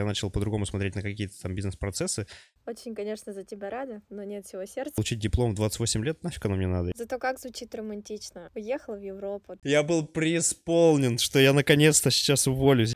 [0.00, 2.26] Я начал по-другому смотреть на какие-то там бизнес-процессы.
[2.66, 4.94] Очень, конечно, за тебя рада, но нет всего сердца.
[4.94, 6.92] Получить диплом в 28 лет, нафиг оно мне надо?
[6.94, 8.50] Зато как звучит романтично.
[8.54, 9.56] Уехал в Европу.
[9.62, 12.94] Я был преисполнен, что я наконец-то сейчас уволюсь.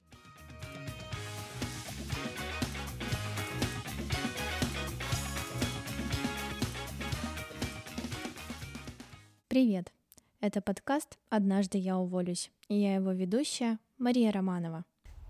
[9.48, 9.93] Привет!
[10.41, 14.86] Это подкаст «Однажды я уволюсь» и я его ведущая Мария Романова.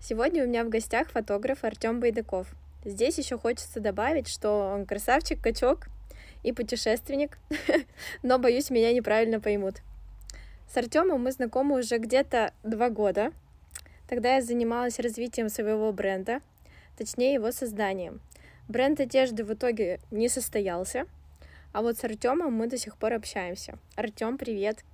[0.07, 2.53] Сегодня у меня в гостях фотограф Артем Байдаков.
[2.83, 5.87] Здесь еще хочется добавить, что он красавчик, качок
[6.43, 7.39] и путешественник,
[8.21, 9.77] но, боюсь, меня неправильно поймут.
[10.71, 13.31] С Артемом мы знакомы уже где-то два года.
[14.07, 16.41] Тогда я занималась развитием своего бренда,
[16.99, 18.21] точнее его созданием.
[18.67, 21.07] Бренд одежды в итоге не состоялся,
[21.73, 23.79] а вот с Артемом мы до сих пор общаемся.
[23.95, 24.85] Артем, привет!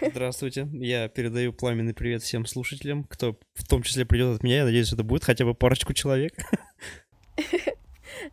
[0.00, 0.68] Здравствуйте.
[0.72, 4.58] Я передаю пламенный привет всем слушателям, кто в том числе придет от меня.
[4.58, 6.32] Я надеюсь, это будет хотя бы парочку человек.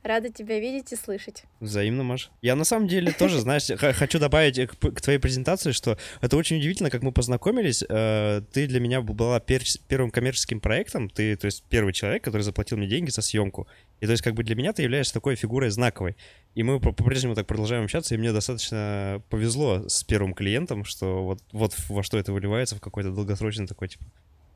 [0.04, 1.44] Рада тебя видеть и слышать.
[1.60, 2.32] Взаимно, Маш.
[2.42, 6.58] Я на самом деле тоже, знаешь, хочу добавить к, к твоей презентации, что это очень
[6.58, 7.84] удивительно, как мы познакомились.
[7.88, 12.42] Э, ты для меня была пер первым коммерческим проектом, ты, то есть, первый человек, который
[12.42, 13.68] заплатил мне деньги за съемку.
[14.04, 16.18] И то есть, как бы для меня ты являешься такой фигурой знаковой.
[16.56, 21.40] И мы по-прежнему так продолжаем общаться, и мне достаточно повезло с первым клиентом, что вот,
[21.54, 24.04] вот во что это выливается, в какой-то долгосрочный такой, типа,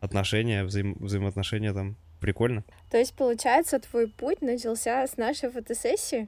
[0.02, 2.66] отношения, взаим взаимоотношения там прикольно.
[2.92, 6.28] То есть, получается, твой путь начался с нашей фотосессии?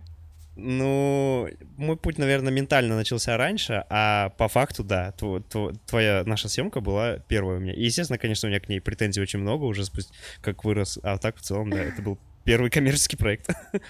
[0.55, 6.47] Ну, мой путь, наверное, ментально начался раньше, а по факту, да, тв тв твоя наша
[6.47, 7.73] съемка была первая у меня.
[7.73, 11.17] И, естественно, конечно, у меня к ней претензий очень много уже, спустя, как вырос, а
[11.17, 13.49] так в целом, да, это был первый коммерческий проект.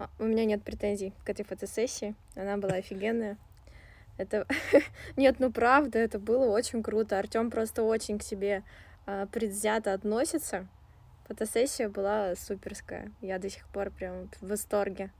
[0.00, 3.36] А, у меня нет претензий к этой фотосессии, она была офигенная.
[4.18, 4.46] Это...
[5.16, 7.18] Нет, ну правда, это было очень круто.
[7.18, 8.62] Артем просто очень к себе
[9.06, 10.66] а, предвзято относится.
[11.26, 13.10] Фотосессия была суперская.
[13.20, 15.10] Я до сих пор прям в восторге.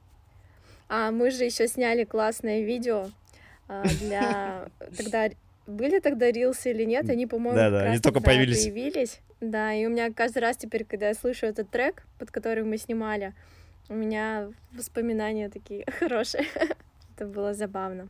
[0.89, 3.11] А мы же еще сняли классное видео
[3.69, 4.69] а, для...
[4.97, 5.28] Тогда
[5.67, 7.08] были тогда рилсы или нет?
[7.11, 8.64] Они, по-моему, да, да, они только появились.
[8.64, 9.20] появились.
[9.40, 12.76] Да, и у меня каждый раз теперь, когда я слышу этот трек, под который мы
[12.76, 13.34] снимали,
[13.88, 16.44] у меня воспоминания такие хорошие.
[17.14, 18.08] Это было забавно.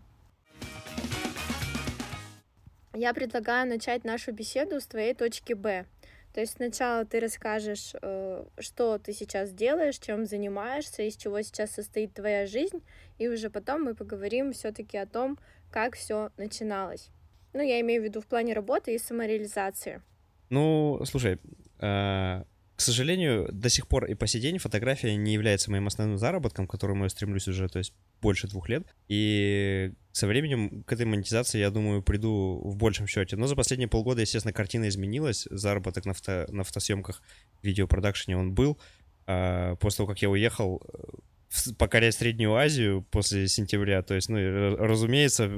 [2.94, 5.84] Я предлагаю начать нашу беседу с твоей точки Б.
[6.32, 11.70] То есть сначала ты расскажешь, э, что ты сейчас делаешь, чем занимаешься, из чего сейчас
[11.72, 12.82] состоит твоя жизнь,
[13.18, 15.38] и уже потом мы поговорим все-таки о том,
[15.70, 17.10] как все начиналось.
[17.52, 20.02] Ну, я имею в виду в плане работы и самореализации.
[20.50, 21.38] Ну, слушай,
[21.78, 22.44] э,
[22.78, 26.68] к сожалению, до сих пор и по сей день фотография не является моим основным заработком,
[26.68, 27.92] к которому я стремлюсь уже, то есть
[28.22, 28.86] больше двух лет.
[29.08, 33.34] И со временем к этой монетизации, я думаю, приду в большем счете.
[33.34, 35.48] Но за последние полгода, естественно, картина изменилась.
[35.50, 37.20] Заработок на, фото, на фотосъемках,
[37.62, 38.78] видеопродакшене он был.
[39.26, 44.76] А после того, как я уехал э, покорять Среднюю Азию после сентября, то есть, ну,
[44.76, 45.50] разумеется,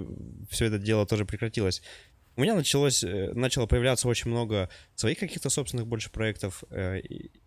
[0.48, 1.82] все это дело тоже прекратилось.
[2.40, 7.02] У меня началось, э, начало появляться очень много своих каких-то собственных больше проектов, э,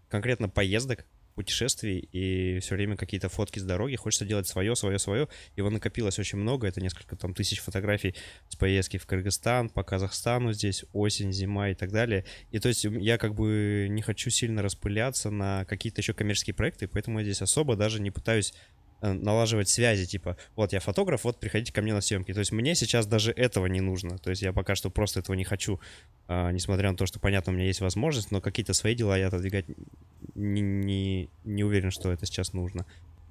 [0.08, 3.96] конкретно поездок, путешествий, и все время какие-то фотки с дороги.
[3.96, 5.30] Хочется делать свое, свое, свое.
[5.56, 6.68] Его накопилось очень много.
[6.68, 8.14] Это несколько там тысяч фотографий
[8.50, 12.24] с поездки в Кыргызстан, по Казахстану здесь, осень, зима и так далее.
[12.52, 16.88] И то есть я как бы не хочу сильно распыляться на какие-то еще коммерческие проекты,
[16.88, 18.54] поэтому я здесь особо даже не пытаюсь
[19.12, 22.34] налаживать связи, типа, вот я фотограф, вот приходите ко мне на съемки.
[22.34, 24.18] То есть мне сейчас даже этого не нужно.
[24.18, 25.80] То есть я пока что просто этого не хочу,
[26.28, 29.28] а, несмотря на то, что, понятно, у меня есть возможность, но какие-то свои дела я
[29.28, 29.66] отодвигать
[30.36, 32.86] не, не, не уверен, что это сейчас нужно.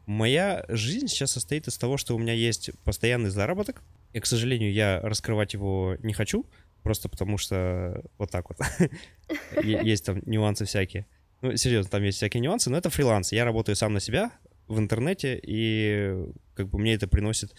[0.05, 4.73] Моя жизнь сейчас состоит из того, что у меня есть постоянный заработок, и, к сожалению,
[4.73, 6.45] я раскрывать его не хочу,
[6.83, 8.59] просто потому что вот так вот.
[9.63, 11.07] Есть там нюансы всякие.
[11.41, 13.33] Ну, серьезно, там есть всякие нюансы, но это фриланс.
[13.33, 14.31] Я работаю сам на себя,
[14.69, 17.55] в интернете, и как бы мне это приносит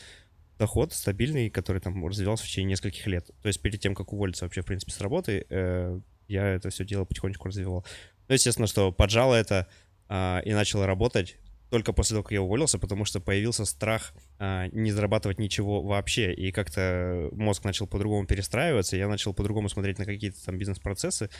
[0.59, 3.29] доход стабильный, который там развивался в течение нескольких лет.
[3.41, 6.85] То есть перед тем, как уволиться вообще, в принципе, с работы, э, я это все
[6.85, 7.85] дело потихонечку развивал.
[8.27, 9.67] Ну, естественно, что поджало это
[10.09, 11.37] э, и начало работать
[11.69, 16.31] только после того, как я уволился, потому что появился страх э, не зарабатывать ничего вообще,
[16.31, 21.31] и как-то мозг начал по-другому перестраиваться, я начал по-другому смотреть на какие-то там бизнес-процессы,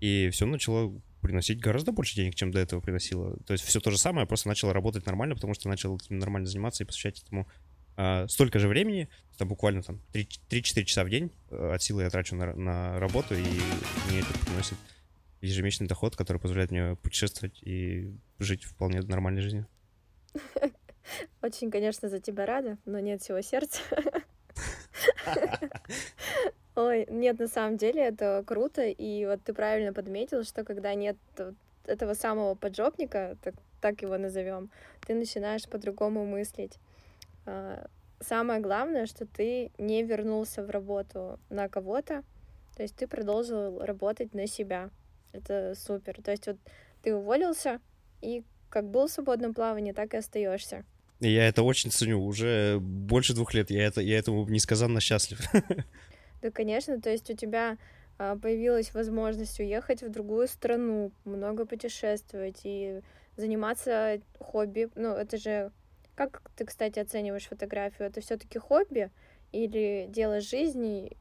[0.00, 3.36] и все начало приносить гораздо больше денег, чем до этого приносило.
[3.46, 6.46] То есть все то же самое, просто начал работать нормально, потому что начал этим нормально
[6.46, 7.48] заниматься и посвящать этому
[7.96, 9.08] э, столько же времени,
[9.38, 13.34] там буквально там 3-4 часа в день э, от силы я трачу на, на работу,
[13.34, 13.44] и
[14.10, 14.76] мне это приносит
[15.40, 19.66] ежемесячный доход, который позволяет мне путешествовать и жить вполне нормальной жизнью.
[21.42, 23.80] Очень, конечно, за тебя рада, но нет всего сердца.
[26.74, 31.16] Ой, нет, на самом деле это круто, и вот ты правильно подметил, что когда нет
[31.84, 34.70] этого самого поджопника, так так его назовем,
[35.06, 36.78] ты начинаешь по-другому мыслить.
[37.44, 37.86] А,
[38.20, 42.22] самое главное, что ты не вернулся в работу на кого-то,
[42.76, 44.88] то есть ты продолжил работать на себя.
[45.32, 46.22] Это супер.
[46.22, 46.56] То есть вот
[47.02, 47.80] ты уволился,
[48.22, 50.84] и как был в свободном плавании, так и остаешься.
[51.20, 52.24] Я это очень ценю.
[52.24, 55.40] Уже больше двух лет я, это, я этому несказанно счастлив.
[56.42, 57.00] Да, конечно.
[57.00, 57.78] То есть у тебя
[58.18, 63.00] а, появилась возможность уехать в другую страну, много путешествовать и
[63.36, 64.90] заниматься хобби.
[64.94, 65.72] Ну, это же...
[66.14, 68.06] Как ты, кстати, оцениваешь фотографию?
[68.06, 69.10] Это все таки хобби
[69.50, 71.16] или дело жизни,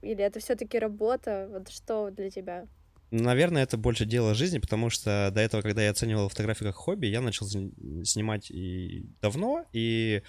[0.00, 1.48] или это все таки работа?
[1.50, 2.66] Вот что для тебя?
[3.10, 7.06] Наверное, это больше дело жизни, потому что до этого, когда я оценивал фотографию как хобби,
[7.08, 10.22] я начал снимать и давно, и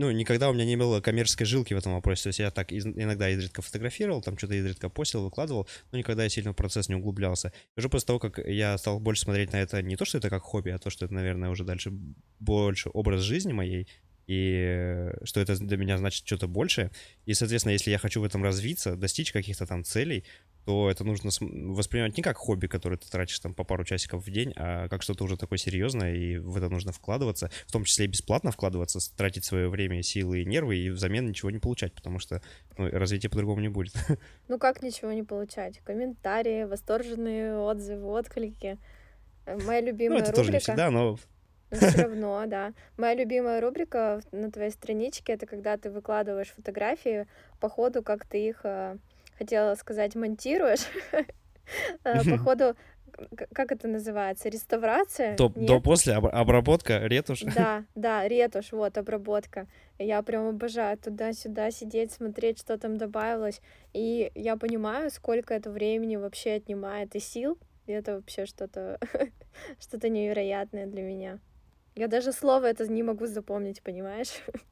[0.00, 2.22] ну, никогда у меня не было коммерческой жилки в этом вопросе.
[2.22, 6.22] То есть я так из, иногда изредка фотографировал, там что-то изредка постил, выкладывал, но никогда
[6.22, 7.52] я сильно в процесс не углублялся.
[7.76, 10.30] И уже после того, как я стал больше смотреть на это, не то, что это
[10.30, 11.90] как хобби, а то, что это, наверное, уже дальше
[12.38, 13.88] больше образ жизни моей,
[14.30, 16.92] и что это для меня значит что-то большее.
[17.26, 20.24] И, соответственно, если я хочу в этом развиться, достичь каких-то там целей,
[20.64, 24.30] то это нужно воспринимать не как хобби, которое ты тратишь там по пару часиков в
[24.30, 28.04] день, а как что-то уже такое серьезное, и в это нужно вкладываться, в том числе
[28.04, 32.20] и бесплатно вкладываться, тратить свое время, силы и нервы, и взамен ничего не получать, потому
[32.20, 32.40] что
[32.78, 33.94] ну, развития по-другому не будет.
[34.46, 35.80] Ну как ничего не получать?
[35.80, 38.78] Комментарии, восторженные отзывы, отклики.
[39.46, 40.36] Моя любимая ну, это рубрика...
[40.36, 41.18] тоже не всегда, но
[41.80, 42.72] но все равно, да.
[42.96, 47.26] Моя любимая рубрика на твоей страничке это когда ты выкладываешь фотографии
[47.60, 48.96] по ходу, как ты их э,
[49.38, 50.86] хотела сказать, монтируешь.
[52.02, 52.74] Э, по ходу
[53.52, 55.36] как это называется, реставрация?
[55.36, 57.42] До, до после обработка, ретушь?
[57.54, 59.66] Да, да, ретушь, вот, обработка.
[59.98, 63.60] Я прям обожаю туда-сюда сидеть, смотреть, что там добавилось.
[63.92, 67.58] И я понимаю, сколько это времени вообще отнимает и сил.
[67.86, 68.98] И это вообще что-то
[69.80, 71.38] что-то невероятное для меня.
[71.94, 74.42] Я даже слово это не могу запомнить, понимаешь?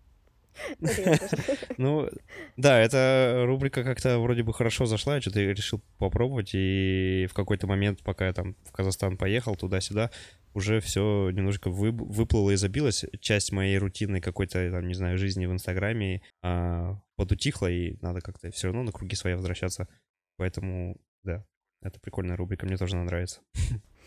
[1.78, 2.08] Ну,
[2.56, 7.66] да, эта рубрика как-то вроде бы хорошо зашла, я что-то решил попробовать, и в какой-то
[7.66, 10.10] момент, пока я там в Казахстан поехал, туда-сюда,
[10.54, 13.04] уже все немножко вы, выплыло и забилось.
[13.20, 18.50] Часть моей рутинной какой-то, там, не знаю, жизни в Инстаграме а, подутихла, и надо как-то
[18.50, 19.88] все равно на круги свои возвращаться.
[20.36, 21.44] Поэтому, да,
[21.82, 23.40] это прикольная рубрика, мне тоже она нравится.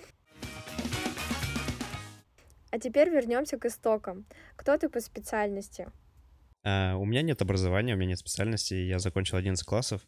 [2.72, 4.26] А теперь вернемся к истокам.
[4.56, 5.88] Кто ты по специальности?
[6.64, 8.74] А, у меня нет образования, у меня нет специальности.
[8.74, 10.02] Я закончил 11 классов.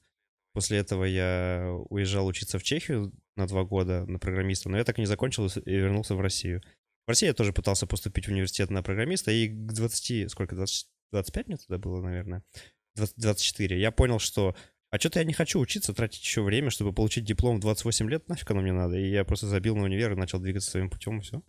[0.54, 4.98] После этого я уезжал учиться в Чехию на два года на программиста, но я так
[4.98, 6.62] и не закончил и вернулся в Россию.
[7.06, 10.88] В России я тоже пытался поступить в университет на программиста, и к 20, сколько, 20,
[11.12, 12.44] 25 мне тогда было, наверное,
[12.96, 14.56] 20, 24, я понял, что
[14.92, 18.30] а что-то я не хочу учиться, тратить еще время, чтобы получить диплом в 28 лет,
[18.30, 18.96] нафиг оно мне надо.
[18.96, 21.42] И я просто забил на универ и начал двигаться своим путем, и все.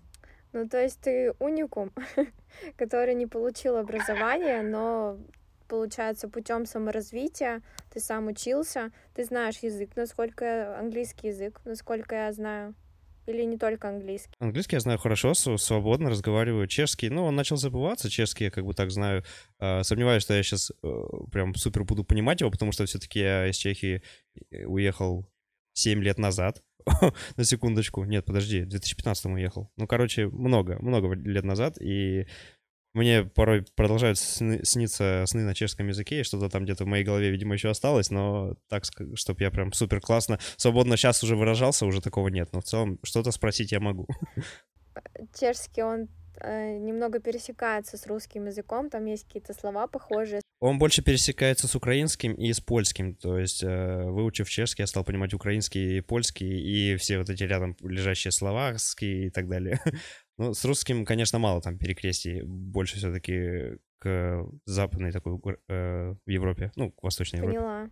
[0.55, 1.91] Ну, то есть ты уникум,
[2.77, 5.19] который не получил образование, но
[5.67, 7.61] получается, путем саморазвития
[7.93, 12.75] ты сам учился, ты знаешь язык, насколько английский язык, насколько я знаю.
[13.27, 14.35] Или не только английский?
[14.39, 16.69] Английский я знаю хорошо, свободно разговариваю.
[16.69, 18.11] Чешский, ну, он начал забываться.
[18.11, 19.25] Чешский я как бы так знаю.
[19.59, 21.03] А, сомневаюсь, что я сейчас э,
[21.33, 24.03] прям супер буду понимать его, потому что все-таки я из Чехии
[24.51, 25.27] э, уехал
[25.73, 26.63] 7 лет назад.
[27.37, 28.05] на секундочку.
[28.05, 29.71] Нет, подожди, в 2015 уехал.
[29.77, 32.27] Ну, короче, много, много лет назад, и
[32.95, 37.05] мне порой продолжают сны, сниться сны на чешском языке, и что-то там где-то в моей
[37.05, 41.87] голове, видимо, еще осталось, но так, чтобы я прям супер классно, свободно сейчас уже выражался,
[41.87, 42.51] уже такого нет.
[42.53, 44.07] Но в целом что-то спросить я могу.
[45.39, 46.09] Чешский, он
[46.41, 50.41] э, немного пересекается с русским языком, там есть какие-то слова похожие.
[50.65, 53.17] Он больше пересекается с украинским и с польским.
[53.17, 57.43] То есть, э, выучив чешский, я стал понимать украинский и польский, и все вот эти
[57.43, 59.79] рядом лежащие словацкие и так далее.
[60.37, 62.43] Ну, с русским, конечно, мало там перекрестий.
[62.43, 67.55] Больше все-таки к западной такой э, Европе, ну, к восточной Поняла.
[67.55, 67.69] Европе.
[67.69, 67.91] Поняла.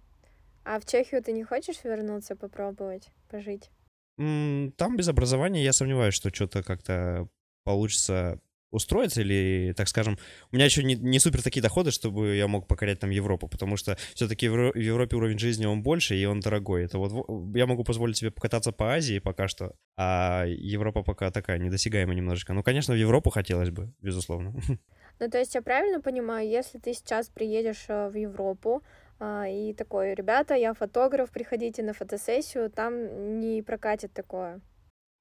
[0.65, 3.71] А в Чехию ты не хочешь вернуться, попробовать, пожить?
[4.17, 7.29] Там без образования я сомневаюсь, что что-то как-то
[7.65, 8.41] получится
[8.73, 10.19] устроиться или, так скажем,
[10.51, 13.77] у меня еще не, не супер такие доходы, чтобы я мог покорять там Европу, потому
[13.77, 16.85] что все-таки в Европе уровень жизни он больше и он дорогой.
[16.85, 21.59] Это вот я могу позволить себе покататься по Азии пока что, а Европа пока такая
[21.59, 22.53] недосягаемая немножечко.
[22.53, 24.55] Ну, конечно, в Европу хотелось бы, безусловно.
[25.21, 28.83] Ну, то есть я правильно понимаю, если ты сейчас приедешь э, в Европу,
[29.21, 34.61] а, и такой, ребята, я фотограф, приходите на фотосессию, там не прокатит такое.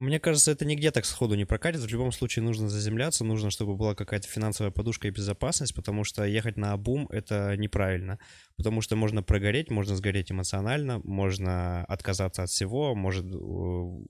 [0.01, 1.81] Мне кажется, это нигде так сходу не прокатит.
[1.81, 6.23] В любом случае нужно заземляться, нужно, чтобы была какая-то финансовая подушка и безопасность, потому что
[6.23, 8.17] ехать на обум— это неправильно.
[8.57, 13.29] Потому что можно прогореть, можно сгореть эмоционально, можно отказаться от всего, может э,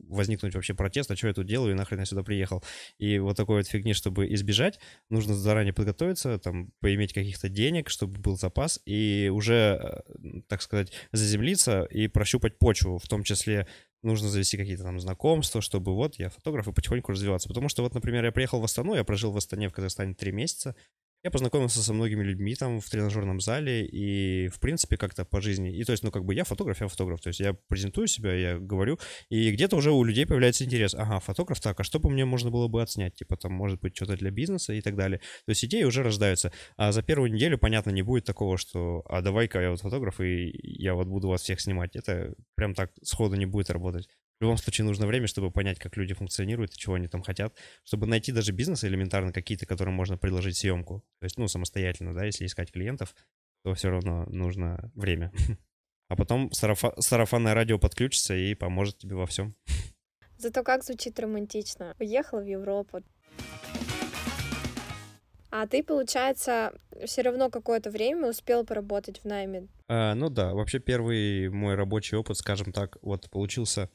[0.07, 2.63] возникнуть вообще протест, а что я тут делаю и нахрен я сюда приехал.
[2.97, 4.79] И вот такой вот фигни, чтобы избежать,
[5.09, 10.93] нужно заранее подготовиться, там, поиметь каких-то денег, чтобы был запас, и уже, э, так сказать,
[11.11, 13.67] заземлиться и прощупать почву, в том числе
[14.03, 17.47] нужно завести какие-то там знакомства, чтобы вот я фотограф и потихоньку развиваться.
[17.47, 20.31] Потому что вот, например, я приехал в Астану, я прожил в Астане в Казахстане три
[20.31, 20.75] месяца,
[21.23, 25.75] я познакомился со многими людьми там в тренажерном зале и, в принципе, как-то по жизни.
[25.75, 27.21] И то есть, ну, как бы я фотограф, я фотограф.
[27.21, 28.97] То есть я презентую себя, я говорю,
[29.29, 30.95] и где-то уже у людей появляется интерес.
[30.95, 33.15] Ага, фотограф, так, а что бы мне можно было бы отснять?
[33.15, 35.19] Типа там, может быть, что-то для бизнеса и так далее.
[35.45, 36.51] То есть идеи уже рождаются.
[36.75, 40.51] А за первую неделю, понятно, не будет такого, что, а давай-ка я вот фотограф, и
[40.63, 41.95] я вот буду вас всех снимать.
[41.95, 44.07] Это прям так сходу не будет работать.
[44.41, 47.55] В любом случае нужно время, чтобы понять, как люди функционируют и чего они там хотят,
[47.83, 51.05] чтобы найти даже бизнес элементарно какие-то, которым можно предложить съемку.
[51.19, 53.15] То есть, ну, самостоятельно, да, если искать клиентов,
[53.63, 55.31] то все равно нужно время.
[56.09, 59.55] А потом сарафа- сарафанное радио подключится и поможет тебе во всем.
[60.37, 61.95] Зато как звучит романтично.
[61.99, 63.01] Уехала в Европу.
[65.51, 66.73] А ты, получается,
[67.05, 69.67] все равно какое-то время успел поработать в найме?
[69.87, 73.89] А, ну да, вообще первый мой рабочий опыт, скажем так, вот получился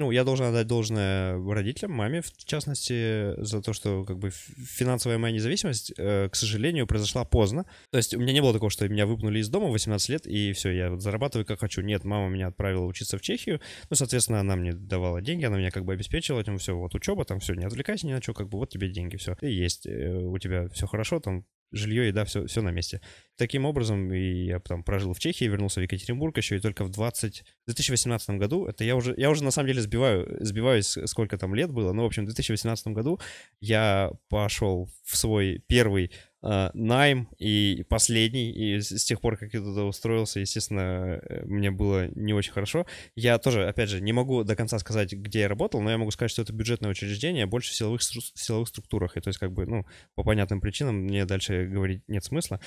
[0.00, 5.18] ну, я должен отдать должное родителям, маме, в частности, за то, что как бы финансовая
[5.18, 7.66] моя независимость, э, к сожалению, произошла поздно.
[7.90, 10.26] То есть у меня не было такого, что меня выпнули из дома в 18 лет,
[10.26, 11.82] и все, я зарабатываю как хочу.
[11.82, 15.70] Нет, мама меня отправила учиться в Чехию, ну, соответственно, она мне давала деньги, она меня
[15.70, 18.48] как бы обеспечила этим, все, вот учеба, там все, не отвлекайся ни на что, как
[18.48, 19.36] бы вот тебе деньги, все.
[19.42, 23.00] И есть, э, у тебя все хорошо, там жилье, еда, все, все на месте.
[23.40, 26.90] Таким образом, и я там прожил в Чехии, вернулся в Екатеринбург еще, и только в
[26.90, 27.42] 20...
[27.70, 31.70] 2018 году, это я уже, я уже на самом деле сбиваю, сбиваюсь, сколько там лет
[31.70, 33.18] было, но, в общем, в 2018 году
[33.60, 36.10] я пошел в свой первый
[36.42, 41.44] э, найм и последний, и с, с тех пор, как я туда устроился, естественно, э,
[41.44, 42.86] мне было не очень хорошо.
[43.14, 46.10] Я тоже, опять же, не могу до конца сказать, где я работал, но я могу
[46.10, 49.52] сказать, что это бюджетное учреждение, больше в силовых, в силовых структурах, и то есть как
[49.52, 52.60] бы, ну, по понятным причинам мне дальше говорить нет смысла.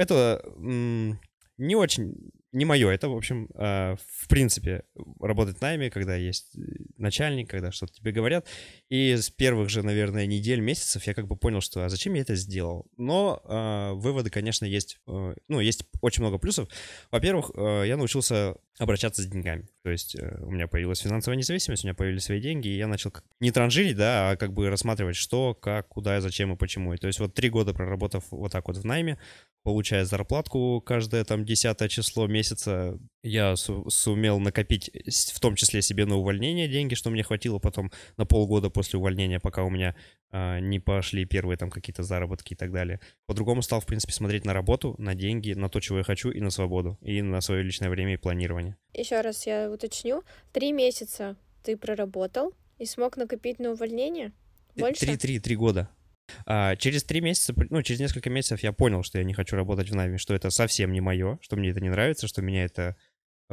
[0.00, 2.90] Это не очень не мое.
[2.90, 4.82] Это, в общем, э, в принципе,
[5.20, 6.60] работать в найме, когда есть э,
[6.96, 8.46] начальник, когда что-то тебе говорят.
[8.88, 12.22] И с первых же, наверное, недель, месяцев я как бы понял, что а зачем я
[12.22, 12.86] это сделал.
[12.96, 14.98] Но э, выводы, конечно, есть.
[15.06, 16.68] Ну, есть очень много плюсов.
[17.10, 19.68] Во-первых, я научился обращаться с деньгами.
[19.82, 23.12] То есть у меня появилась финансовая независимость, у меня появились свои деньги, и я начал
[23.38, 26.94] не транжирить, да, а как бы рассматривать, что, как, куда, зачем и почему.
[26.94, 29.18] И то есть вот три года проработав вот так вот в найме,
[29.62, 32.39] получая зарплатку каждое там десятое число месяца,
[33.22, 34.90] я су- сумел накопить
[35.32, 39.40] в том числе себе на увольнение деньги, что мне хватило потом на полгода после увольнения,
[39.40, 39.94] пока у меня
[40.30, 43.00] а, не пошли первые там какие-то заработки и так далее.
[43.26, 46.40] По-другому стал, в принципе, смотреть на работу, на деньги, на то, чего я хочу, и
[46.40, 48.76] на свободу, и на свое личное время и планирование.
[48.94, 50.22] Еще раз я уточню.
[50.52, 54.32] Три месяца ты проработал и смог накопить на увольнение?
[54.76, 55.00] Больше?
[55.00, 55.90] Три, три, три года.
[56.46, 59.90] А, через три месяца, ну, через несколько месяцев я понял, что я не хочу работать
[59.90, 62.96] в найме, что это совсем не мое, что мне это не нравится, что меня это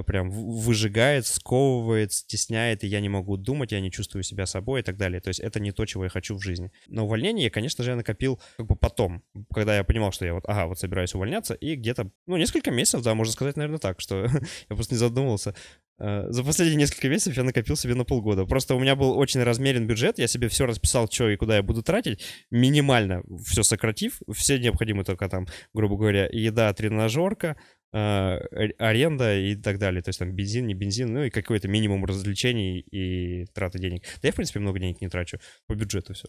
[0.03, 4.83] прям выжигает, сковывает, стесняет, и я не могу думать, я не чувствую себя собой и
[4.83, 5.19] так далее.
[5.21, 6.71] То есть это не то, чего я хочу в жизни.
[6.87, 10.43] На увольнение, конечно же, я накопил как бы потом, когда я понимал, что я вот,
[10.47, 14.23] ага, вот собираюсь увольняться, и где-то, ну, несколько месяцев, да, можно сказать, наверное, так, что
[14.69, 15.55] я просто не задумывался.
[15.99, 18.45] Э, за последние несколько месяцев я накопил себе на полгода.
[18.45, 21.63] Просто у меня был очень размерен бюджет, я себе все расписал, что и куда я
[21.63, 27.57] буду тратить, минимально все сократив, все необходимые только там, грубо говоря, еда, тренажерка,
[27.91, 30.01] аренда и так далее.
[30.01, 34.03] То есть там бензин, не бензин, ну и какой-то минимум развлечений и траты денег.
[34.21, 35.39] Да я, в принципе, много денег не трачу.
[35.67, 36.27] По бюджету все.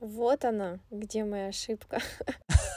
[0.00, 2.00] Вот она, где моя ошибка.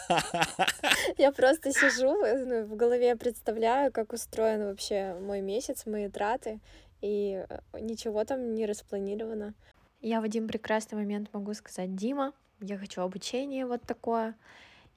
[1.17, 2.13] Я просто сижу,
[2.45, 6.59] ну, в голове представляю, как устроен вообще мой месяц, мои траты,
[7.01, 9.55] и э, ничего там не распланировано.
[10.01, 14.35] Я в один прекрасный момент могу сказать, Дима, я хочу обучение вот такое,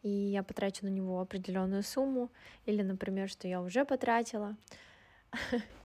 [0.02, 2.31] и я потрачу на него определенную сумму,
[2.67, 4.57] или, например, что я уже потратила.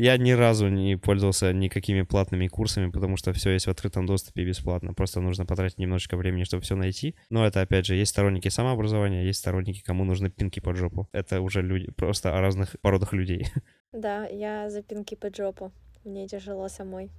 [0.00, 4.44] Я ни разу не пользовался никакими платными курсами, потому что все есть в открытом доступе
[4.44, 4.94] бесплатно.
[4.94, 7.16] Просто нужно потратить немножечко времени, чтобы все найти.
[7.30, 11.08] Но это, опять же, есть сторонники самообразования, есть сторонники, кому нужны пинки под жопу.
[11.10, 13.48] Это уже люди, просто о разных породах людей.
[13.90, 15.72] Да, я за пинки под жопу.
[16.04, 17.10] Мне тяжело самой.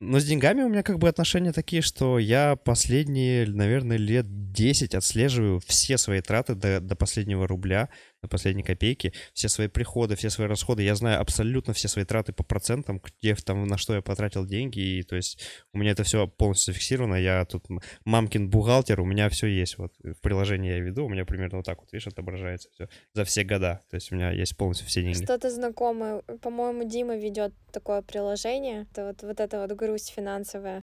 [0.00, 4.94] Но с деньгами у меня как бы отношения такие, что я последние, наверное, лет 10
[4.94, 7.88] отслеживаю все свои траты до, до последнего рубля.
[8.22, 12.32] На последней копейке, все свои приходы, все свои расходы, я знаю абсолютно все свои траты
[12.32, 15.40] по процентам, где там, на что я потратил деньги, и то есть
[15.72, 17.66] у меня это все полностью зафиксировано, я тут
[18.04, 21.66] мамкин бухгалтер, у меня все есть, вот в приложении я веду, у меня примерно вот
[21.66, 25.02] так вот, видишь, отображается все за все года, то есть у меня есть полностью все
[25.02, 25.24] деньги.
[25.24, 30.82] Что-то знакомое, по-моему, Дима ведет такое приложение, это вот, вот эта вот грусть финансовая.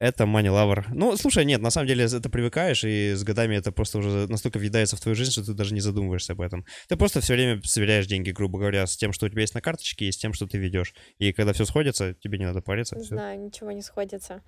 [0.00, 0.84] Это money lover.
[0.92, 4.58] Ну, слушай, нет, на самом деле это привыкаешь, и с годами это просто уже настолько
[4.58, 6.64] въедается в твою жизнь, что ты даже не задумываешься об этом.
[6.88, 9.60] Ты просто все время сверяешь деньги, грубо говоря, с тем, что у тебя есть на
[9.60, 10.94] карточке, и с тем, что ты ведешь.
[11.18, 12.96] И когда все сходится, тебе не надо париться.
[12.96, 14.42] Не знаю, ничего не сходится.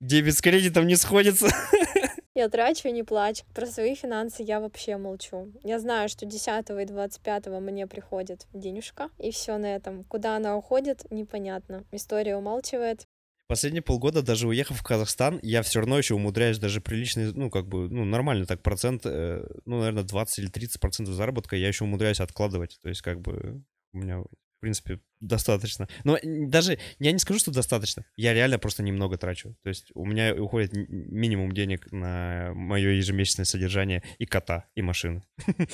[0.00, 1.48] Дебет с кредитом не сходится.
[2.34, 3.44] Я трачу и не плачу.
[3.54, 5.52] Про свои финансы я вообще молчу.
[5.62, 10.04] Я знаю, что 10 и 25 мне приходит денежка, и все на этом.
[10.04, 11.84] Куда она уходит, непонятно.
[11.92, 13.06] История умалчивает.
[13.48, 17.66] Последние полгода, даже уехав в Казахстан, я все равно еще умудряюсь даже приличный, ну, как
[17.66, 21.84] бы, ну, нормально так процент, э, ну, наверное, 20 или 30 процентов заработка я еще
[21.84, 22.78] умудряюсь откладывать.
[22.82, 24.26] То есть, как бы, у меня, в
[24.60, 25.88] принципе, достаточно.
[26.04, 28.04] Но даже, я не скажу, что достаточно.
[28.16, 29.54] Я реально просто немного трачу.
[29.62, 35.22] То есть, у меня уходит минимум денег на мое ежемесячное содержание и кота, и машины.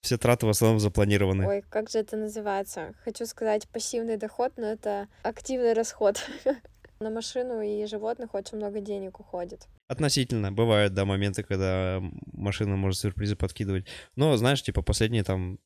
[0.00, 1.46] Все траты в основном запланированы.
[1.46, 2.94] Ой, как же это называется?
[3.04, 6.24] Хочу сказать пассивный доход, но это активный расход.
[7.02, 9.68] На машину и животных очень много денег уходит.
[9.88, 10.52] Относительно.
[10.52, 12.02] Бывают, да, моменты, когда
[12.32, 13.86] машина может сюрпризы подкидывать.
[14.16, 15.58] Но, знаешь, типа, последние там...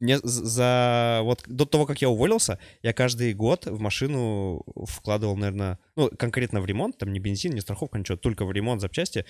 [0.00, 1.20] Не, за...
[1.22, 5.78] Вот до того, как я уволился, я каждый год в машину вкладывал, наверное...
[5.94, 9.24] Ну, конкретно в ремонт, там не бензин, не страховка, ничего, только в ремонт запчасти.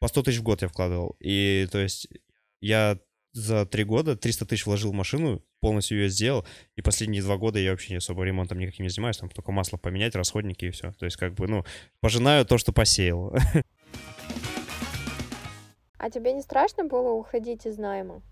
[0.00, 1.16] По 100 тысяч в год я вкладывал.
[1.20, 2.08] И, то есть,
[2.60, 2.98] я
[3.32, 7.58] за три года 300 тысяч вложил в машину, полностью ее сделал, и последние два года
[7.58, 10.92] я вообще не особо ремонтом никаким не занимаюсь, там только масло поменять, расходники и все.
[10.92, 11.64] То есть, как бы, ну,
[12.00, 13.34] пожинаю то, что посеял.
[16.00, 18.22] А тебе не страшно было уходить из найма?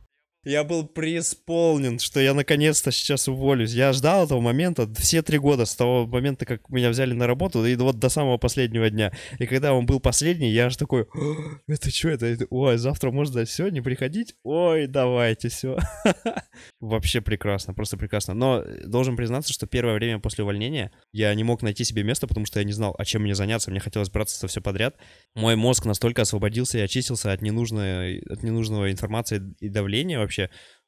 [0.46, 3.72] Я был преисполнен, что я наконец-то сейчас уволюсь.
[3.72, 7.66] Я ждал этого момента все три года, с того момента, как меня взяли на работу,
[7.66, 9.10] и вот до самого последнего дня.
[9.40, 11.34] И когда он был последний, я аж такой, «О,
[11.66, 12.46] это что это?
[12.48, 14.36] Ой, завтра можно не приходить?
[14.44, 15.78] Ой, давайте, все.
[16.80, 18.34] Вообще прекрасно, просто прекрасно.
[18.34, 22.46] Но должен признаться, что первое время после увольнения я не мог найти себе место, потому
[22.46, 23.72] что я не знал, а чем мне заняться.
[23.72, 24.94] Мне хотелось браться за все подряд.
[25.34, 30.35] Мой мозг настолько освободился и очистился от ненужной, от ненужного информации и давления вообще,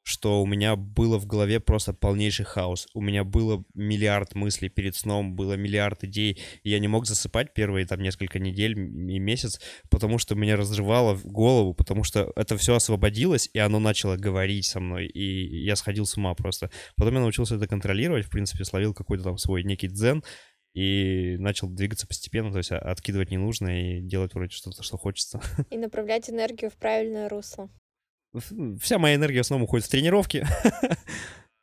[0.09, 2.87] что у меня было в голове просто полнейший хаос.
[2.95, 7.53] У меня было миллиард мыслей перед сном, было миллиард идей, и я не мог засыпать
[7.53, 12.57] первые там несколько недель и месяц, потому что меня разрывало в голову, потому что это
[12.57, 16.71] все освободилось, и оно начало говорить со мной, и я сходил с ума просто.
[16.97, 20.25] Потом я научился это контролировать, в принципе, словил какой-то там свой некий дзен,
[20.73, 25.41] и начал двигаться постепенно, то есть а- откидывать ненужное и делать вроде что-то, что хочется.
[25.71, 27.69] И направлять энергию в правильное русло.
[28.81, 30.47] Вся моя энергия в основном уходит в тренировки.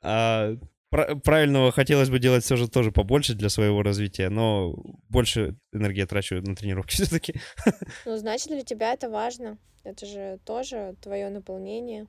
[0.08, 0.56] А
[0.92, 4.76] пра- правильного хотелось бы делать все же тоже побольше для своего развития, но
[5.10, 7.34] больше энергии я трачу на тренировки все-таки.
[8.06, 9.58] Ну, значит, для тебя это важно.
[9.84, 12.08] Это же тоже твое наполнение.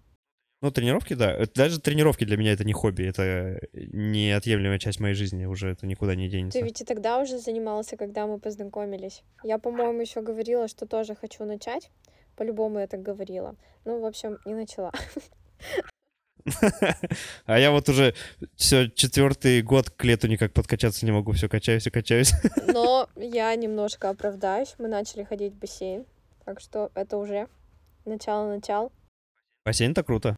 [0.63, 1.33] Ну, тренировки, да.
[1.33, 5.87] Это Даже тренировки для меня это не хобби, это неотъемлемая часть моей жизни, уже это
[5.87, 6.59] никуда не денется.
[6.59, 9.23] Ты ведь и тогда уже занимался, когда мы познакомились.
[9.43, 11.91] Я, по-моему, еще говорила, что тоже хочу начать.
[12.37, 13.57] По-любому я так говорила.
[13.85, 14.93] Ну, в общем, не начала.
[17.47, 18.15] А я вот уже
[18.55, 22.33] все четвертый год к лету никак подкачаться не могу, все качаюсь и качаюсь.
[22.69, 24.77] Но я немножко оправдаюсь.
[24.79, 26.07] Мы начали ходить в бассейн.
[26.45, 27.49] Так что это уже
[28.05, 28.93] начало-начал.
[29.65, 30.37] Бассейн-то круто.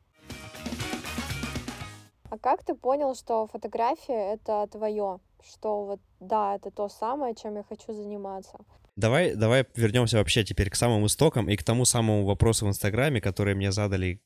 [2.30, 5.20] А как ты понял, что фотография— это твое?
[5.44, 8.58] Что вот, да, это то самое, чем я хочу заниматься?
[8.98, 13.20] Давай, давай вернемся вообще теперь к самым истокам и к тому самому вопросу в Инстаграме,
[13.20, 14.20] который мне задали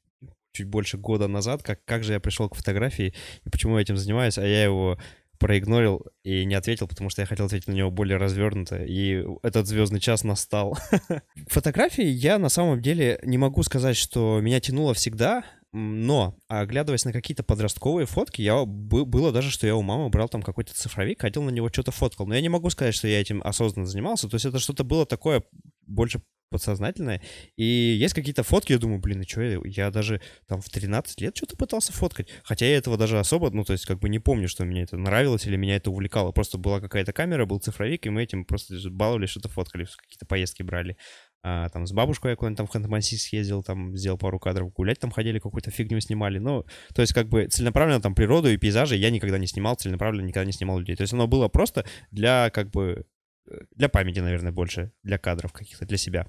[0.53, 3.13] чуть больше года назад, как, как же я пришел к фотографии
[3.45, 4.97] и почему я этим занимаюсь, а я его
[5.39, 9.67] проигнорил и не ответил, потому что я хотел ответить на него более развернуто, и этот
[9.67, 10.79] звездный час настал.
[11.49, 17.13] Фотографии я на самом деле не могу сказать, что меня тянуло всегда, но, оглядываясь на
[17.13, 21.23] какие-то подростковые фотки, я, бы- было даже, что я у мамы брал там какой-то цифровик,
[21.23, 22.27] ходил на него, что-то фоткал.
[22.27, 24.29] Но я не могу сказать, что я этим осознанно занимался.
[24.29, 25.43] То есть это что-то было такое
[25.87, 27.23] больше подсознательное.
[27.57, 31.21] И есть какие-то фотки, я думаю, блин, и что я, я даже там в 13
[31.21, 32.29] лет что-то пытался фоткать.
[32.45, 34.97] Хотя я этого даже особо, ну, то есть как бы не помню, что мне это
[34.97, 36.31] нравилось или меня это увлекало.
[36.31, 40.63] Просто была какая-то камера, был цифровик, и мы этим просто баловали, что-то фоткали, какие-то поездки
[40.63, 40.97] брали.
[41.45, 45.01] А, там с бабушкой я куда-нибудь там в Ханты-Мансийск съездил, там сделал пару кадров, гулять
[45.01, 46.39] там ходили, какую-то фигню снимали.
[46.39, 50.27] Ну, то есть как бы целенаправленно там природу и пейзажи я никогда не снимал, целенаправленно
[50.27, 50.95] никогда не снимал людей.
[50.95, 53.07] То есть оно было просто для как бы
[53.51, 56.27] э, для памяти, наверное, больше, для кадров каких-то, для себя.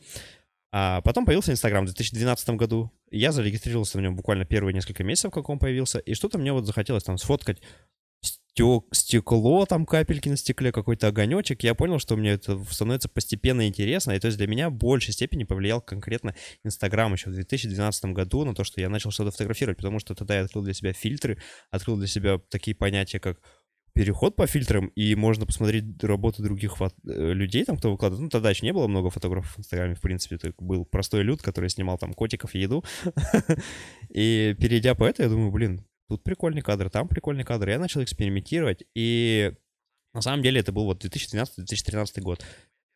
[0.72, 2.92] А потом появился Инстаграм в 2012 году.
[3.12, 6.66] Я зарегистрировался в нем буквально первые несколько месяцев, как он появился, и что-то мне вот
[6.66, 7.62] захотелось там сфоткать
[8.54, 11.64] стек, стекло, там капельки на стекле, какой-то огонечек.
[11.64, 15.14] Я понял, что мне это становится постепенно интересно, и то есть для меня в большей
[15.14, 19.78] степени повлиял конкретно Инстаграм еще в 2012 году на то, что я начал что-то фотографировать,
[19.78, 21.40] потому что тогда я открыл для себя фильтры,
[21.72, 23.40] открыл для себя такие понятия, как
[23.94, 28.24] переход по фильтрам, и можно посмотреть работы других фото- э, людей, там, кто выкладывает.
[28.24, 31.44] Ну, тогда еще не было много фотографов в Инстаграме, в принципе, это был простой люд,
[31.44, 32.84] который снимал там котиков и еду.
[34.10, 37.70] И перейдя по это, я думаю, блин, тут прикольный кадр, там прикольный кадр.
[37.70, 39.54] Я начал экспериментировать, и
[40.14, 42.46] на самом деле это был вот 2012-2013 год.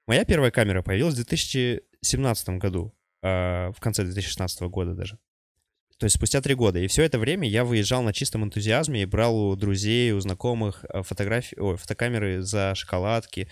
[0.08, 5.20] Моя первая камера появилась в 2017 году, а, в конце 2016 года даже.
[5.98, 6.80] То есть спустя три года.
[6.80, 10.86] И все это время я выезжал на чистом энтузиазме и брал у друзей, у знакомых
[10.88, 13.50] э, фотографии, ой, фотокамеры за шоколадки,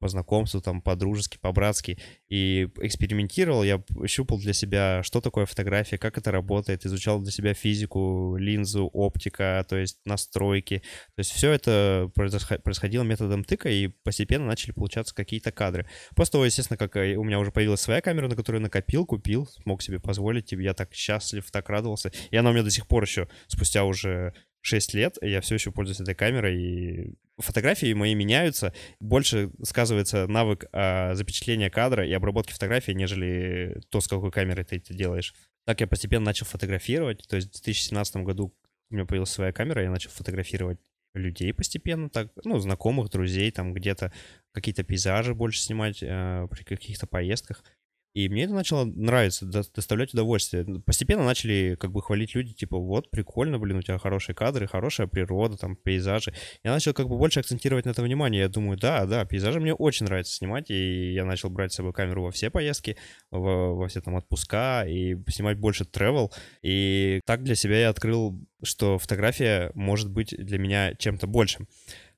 [0.00, 6.18] по знакомству, там, по-дружески, по-братски, и экспериментировал, я щупал для себя, что такое фотография, как
[6.18, 10.78] это работает, изучал для себя физику, линзу, оптика, то есть настройки,
[11.14, 15.86] то есть все это происходило методом тыка, и постепенно начали получаться какие-то кадры.
[16.16, 19.46] После того, естественно, как э, у меня уже появилась своя камера, на которую накопил, купил,
[19.46, 23.04] смог себе позволить, я так счастлив, так радовался, и она у меня до сих пор
[23.04, 24.32] еще, спустя уже
[24.62, 28.74] 6 лет, я все еще пользуюсь этой камерой, и фотографии мои меняются.
[29.00, 34.76] Больше сказывается навык а, запечатления кадра и обработки фотографии, нежели то, с какой камерой ты
[34.76, 35.34] это делаешь.
[35.66, 37.26] Так я постепенно начал фотографировать.
[37.28, 38.54] То есть в 2017 году
[38.90, 40.78] у меня появилась своя камера, я начал фотографировать
[41.14, 44.12] людей постепенно, так, ну, знакомых, друзей, там где-то
[44.52, 47.64] какие-то пейзажи больше снимать э, при каких-то поездках.
[48.12, 50.66] И мне это начало нравиться, доставлять удовольствие.
[50.84, 55.06] Постепенно начали как бы хвалить люди, типа, вот, прикольно, блин, у тебя хорошие кадры, хорошая
[55.06, 56.34] природа, там, пейзажи.
[56.64, 58.42] Я начал как бы больше акцентировать на это внимание.
[58.42, 61.92] Я думаю, да, да, пейзажи мне очень нравится снимать, и я начал брать с собой
[61.92, 62.96] камеру во все поездки,
[63.30, 66.32] во, во все там отпуска, и снимать больше travel.
[66.62, 71.68] И так для себя я открыл, что фотография может быть для меня чем-то большим.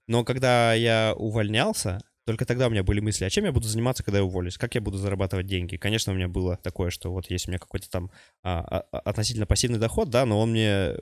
[0.07, 4.03] Но когда я увольнялся, только тогда у меня были мысли, а чем я буду заниматься,
[4.03, 4.59] когда я уволюсь?
[4.59, 5.77] Как я буду зарабатывать деньги?
[5.77, 8.11] Конечно, у меня было такое, что вот есть у меня какой-то там
[8.43, 10.95] а, а, относительно пассивный доход, да, но он мне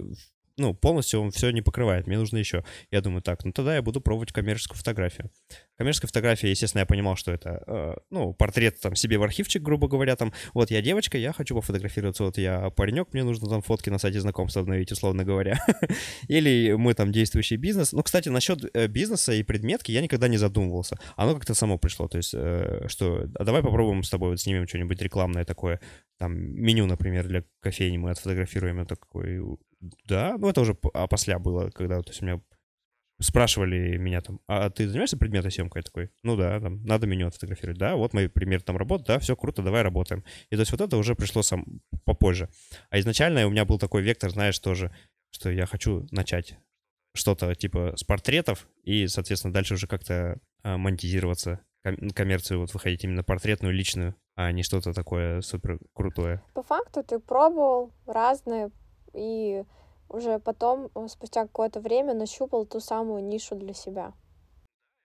[0.60, 2.64] ну, полностью он все не покрывает, мне нужно еще.
[2.90, 5.30] Я думаю, так, ну тогда я буду пробовать коммерческую фотографию.
[5.76, 9.88] Коммерческая фотография, естественно, я понимал, что это, э, ну, портрет там себе в архивчик, грубо
[9.88, 13.88] говоря, там, вот я девочка, я хочу пофотографироваться, вот я паренек, мне нужно там фотки
[13.88, 15.58] на сайте знакомства обновить, условно говоря.
[16.28, 17.92] Или мы там действующий бизнес.
[17.92, 20.98] Ну, кстати, насчет э, бизнеса и предметки я никогда не задумывался.
[21.16, 25.00] Оно как-то само пришло, то есть, э, что, а давай попробуем с тобой снимем что-нибудь
[25.00, 25.80] рекламное такое,
[26.18, 29.40] там, меню, например, для кофейни мы отфотографируем, это такой
[29.80, 32.40] да, ну это уже опосля было, когда то есть у меня
[33.20, 35.80] спрашивали меня там, а ты занимаешься предметной съемкой?
[35.80, 37.78] Я такой, ну да, там, надо меню отфотографировать.
[37.78, 40.24] Да, вот мои пример там работы, да, все круто, давай работаем.
[40.48, 41.64] И то есть вот это уже пришло сам
[42.04, 42.48] попозже.
[42.88, 44.90] А изначально у меня был такой вектор, знаешь, тоже,
[45.30, 46.56] что я хочу начать
[47.14, 53.04] что-то типа с портретов и, соответственно, дальше уже как-то а, монетизироваться, ком- коммерцию вот выходить
[53.04, 56.42] именно портретную, личную, а не что-то такое супер крутое.
[56.54, 58.70] По факту ты пробовал разные
[59.14, 59.64] и
[60.08, 64.12] уже потом, э, спустя какое-то время, нащупал ту самую нишу для себя.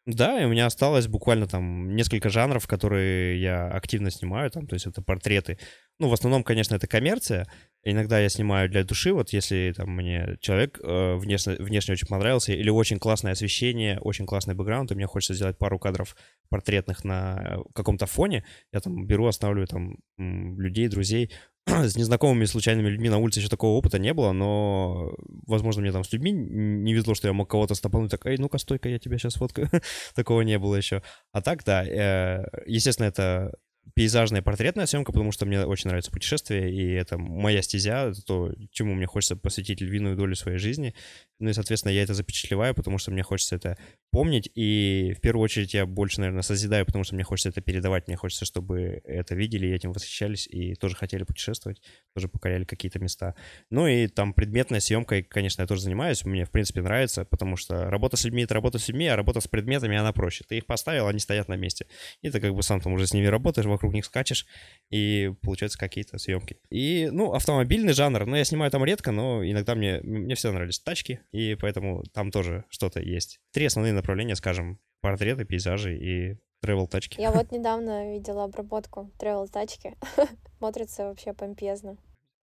[0.06, 4.76] Да, и у меня осталось буквально там несколько жанров, которые я активно снимаю, там, то
[4.76, 5.58] есть это портреты.
[5.98, 7.48] Ну, в основном, конечно, это коммерция.
[7.84, 12.54] Иногда я снимаю для души, вот если там мне человек э, внешне, внешне очень понравился,
[12.54, 16.16] или очень классное освещение, очень классный бэкграунд, и мне хочется сделать пару кадров
[16.50, 21.32] портретных на каком-то фоне, я там беру, останавливаю там людей, друзей,
[21.68, 25.16] с незнакомыми случайными людьми на улице еще такого опыта не было, но,
[25.48, 28.58] возможно, мне там с людьми не везло, что я мог кого-то стопануть, так, эй, ну-ка,
[28.60, 29.70] стойка, я тебя сейчас фоткаю.
[30.16, 31.02] Такого не было еще.
[31.32, 33.54] А так, да, э, естественно, это
[33.94, 38.54] пейзажная портретная съемка, потому что мне очень нравится путешествие, и это моя стезя, это то,
[38.72, 40.96] чему мне хочется посвятить львиную долю своей жизни.
[41.40, 43.78] Ну и, соответственно, я это запечатлеваю, потому что мне хочется это
[44.12, 48.08] помнить, и в первую очередь я больше, наверное, созидаю, потому что мне хочется это передавать,
[48.08, 51.82] мне хочется, чтобы это видели и этим восхищались, и тоже хотели путешествовать,
[52.16, 53.36] тоже покоряли какие-то места.
[53.70, 57.90] Ну и там предметной съемкой, конечно, я тоже занимаюсь, мне, в принципе, нравится, потому что
[57.90, 60.44] работа с людьми— это работа с людьми, а работа с предметами, она проще.
[60.48, 61.88] Ты их поставил, они стоят на месте.
[62.22, 64.46] И ты как бы сам там уже с ними работаешь, вокруг них скачешь,
[64.90, 66.60] и получаются какие-то съемки.
[66.70, 70.80] И, ну, автомобильный жанр, ну, я снимаю там редко, но иногда мне, мне всегда нравились
[70.80, 73.40] тачки, и поэтому там тоже что-то есть.
[73.52, 77.20] Три основные направления, скажем, портреты, пейзажи и travel тачки.
[77.20, 79.96] Я вот недавно видела обработку travel тачки.
[80.58, 81.98] Смотрится вообще помпезно.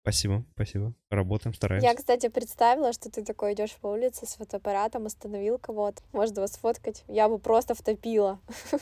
[0.02, 0.94] Спасибо, спасибо.
[1.10, 1.86] Работаем, стараемся.
[1.86, 6.52] Я, кстати, представила, что ты такой идешь по улице с фотоаппаратом, остановил кого-то, можно вас
[6.52, 7.04] сфоткать.
[7.06, 8.40] Я бы просто втопила.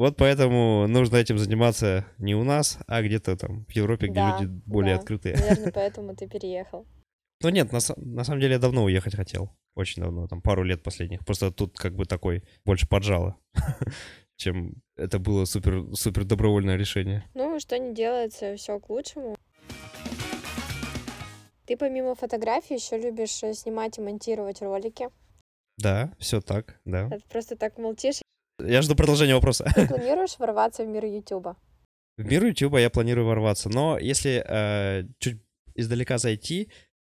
[0.00, 4.38] Вот поэтому нужно этим заниматься не у нас, а где-то там в Европе, где Да,
[4.40, 5.00] люди более да.
[5.00, 5.36] открытые.
[5.36, 6.86] Наверное, поэтому ты переехал.
[7.42, 9.50] Ну нет, на, на самом деле я давно уехать хотел.
[9.74, 11.22] Очень давно, там пару лет последних.
[11.26, 13.36] Просто тут как бы такой больше поджало,
[14.36, 17.22] чем это было супер, супер добровольное решение.
[17.34, 19.36] Ну, что не делается, все к лучшему.
[21.66, 25.10] Ты помимо фотографий еще любишь э, снимать и монтировать ролики.
[25.76, 27.08] Да, все так, да.
[27.08, 28.22] Это просто так молчишь.
[28.66, 29.70] Я жду продолжения вопроса.
[29.74, 31.56] Ты планируешь ворваться в мир Ютуба?
[32.16, 35.42] В мир Ютуба я планирую ворваться, но если э, чуть
[35.74, 36.70] издалека зайти,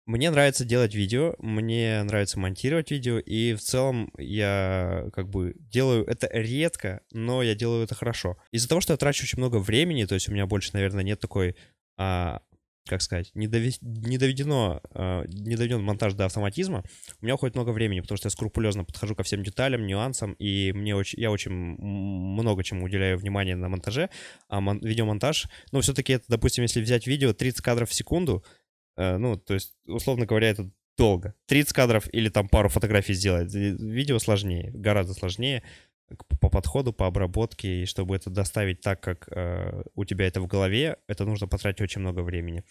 [0.07, 6.05] мне нравится делать видео, мне нравится монтировать видео, и в целом я как бы делаю
[6.07, 8.37] это редко, но я делаю это хорошо.
[8.53, 11.19] Из-за того, что я трачу очень много времени, то есть у меня больше, наверное, нет
[11.19, 11.57] такой,
[11.99, 12.41] а,
[12.87, 16.85] как сказать, не, дове- не доведено, а, не доведен монтаж до автоматизма,
[17.21, 20.73] у меня уходит много времени, потому что я скрупулезно подхожу ко всем деталям, нюансам, и
[20.73, 24.09] мне очень, я очень много чему уделяю внимание на монтаже,
[24.49, 28.45] а мон- видеомонтаж, ну, все-таки это, допустим, если взять видео 30 кадров в секунду,
[28.97, 31.35] э, ну, то есть, условно говоря, это долго.
[31.47, 33.55] 30 кадров или там пару фотографий сделать.
[33.55, 35.63] И Видео сложнее, гораздо сложнее
[36.41, 40.47] по подходу, по обработке, и чтобы это доставить так, как э, у тебя это в
[40.47, 42.65] голове, это нужно потратить очень много времени.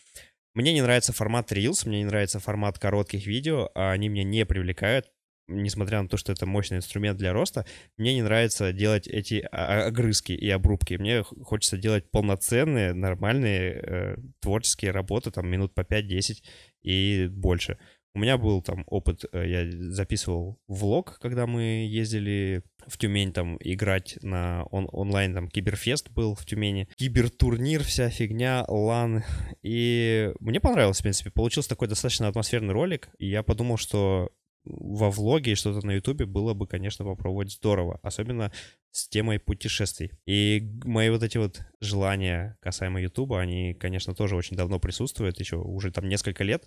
[0.54, 4.46] Мне не нравится формат Reels, мне не нравится формат коротких видео, а они меня не
[4.46, 5.12] привлекают,
[5.48, 7.66] несмотря на то, что это мощный инструмент для роста,
[7.98, 10.96] мне не нравится делать эти а- огрызки и обрубки.
[10.96, 16.42] Мне хочется делать полноценные, нормальные э, творческие работы, там минут по 5-10
[16.84, 17.78] и больше.
[18.16, 23.58] У меня был там опыт, э, я записывал влог, когда мы ездили в Тюмень там
[23.60, 29.26] играть на он- онлайн, там Киберфест был в Тюмени, кибертурнир, вся фигня, лан,
[29.64, 34.32] и мне понравилось, в принципе, получился такой достаточно атмосферный ролик, и я подумал, что
[34.64, 38.52] во влоге и что-то на ютубе было бы, конечно, попробовать здорово, особенно
[38.92, 40.12] с темой путешествий.
[40.26, 45.58] И мои вот эти вот желания касаемо ютуба, они, конечно, тоже очень давно присутствуют, еще
[45.58, 46.66] уже там несколько лет,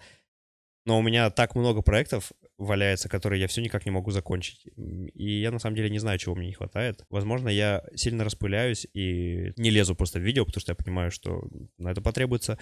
[0.89, 4.67] но у меня так много проектов валяется, которые я все никак не могу закончить.
[4.75, 7.05] И я на самом деле не знаю, чего мне не хватает.
[7.11, 11.47] Возможно, я сильно распыляюсь и не лезу просто в видео, потому что я понимаю, что
[11.77, 12.59] на это потребуется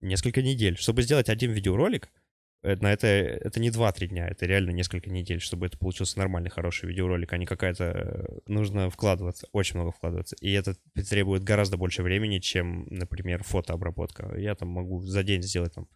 [0.00, 0.76] несколько недель.
[0.76, 2.10] Чтобы сделать один видеоролик,
[2.64, 6.50] э, на это, это не 2-3 дня, это реально несколько недель, чтобы это получился нормальный,
[6.50, 7.84] хороший видеоролик, а не какая-то...
[7.84, 10.34] э, Нужно вкладываться, очень много вкладываться.
[10.40, 10.74] И это
[11.08, 14.34] требует гораздо больше времени, чем, например, фотообработка.
[14.36, 15.86] Я там могу за день сделать там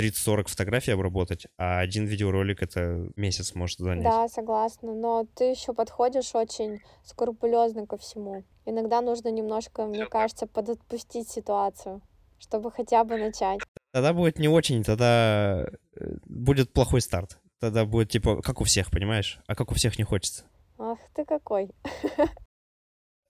[0.00, 4.04] 30-40 фотографий обработать, а один видеоролик это месяц может занять.
[4.04, 4.94] Да, согласна.
[4.94, 8.44] Но ты еще подходишь очень скрупулезно ко всему.
[8.64, 12.00] Иногда нужно немножко, мне кажется, подотпустить ситуацию,
[12.38, 13.60] чтобы хотя бы начать.
[13.92, 17.38] Тогда будет не очень, тогда э, будет плохой старт.
[17.60, 19.40] Тогда будет типа, как у всех, понимаешь?
[19.46, 20.44] А как у всех не хочется.
[20.78, 21.70] Ах ты какой.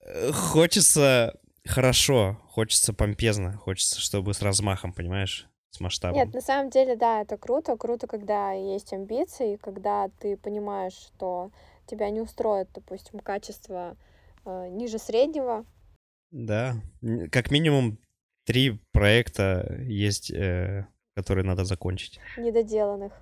[0.05, 5.47] Э, Хочется хорошо, хочется помпезно, хочется, чтобы с размахом, понимаешь?
[5.73, 6.17] С масштабом.
[6.17, 7.79] Нет, на самом деле, да, это круто.
[7.79, 11.51] Круто, когда есть амбиции, когда ты понимаешь, что
[11.87, 13.97] тебя не устроит, допустим, качество
[14.45, 15.65] э, ниже среднего.
[16.31, 16.75] Да.
[17.31, 17.99] Как минимум
[18.45, 22.21] три проекта есть, э, которые надо закончить.
[22.37, 23.15] недоделанных.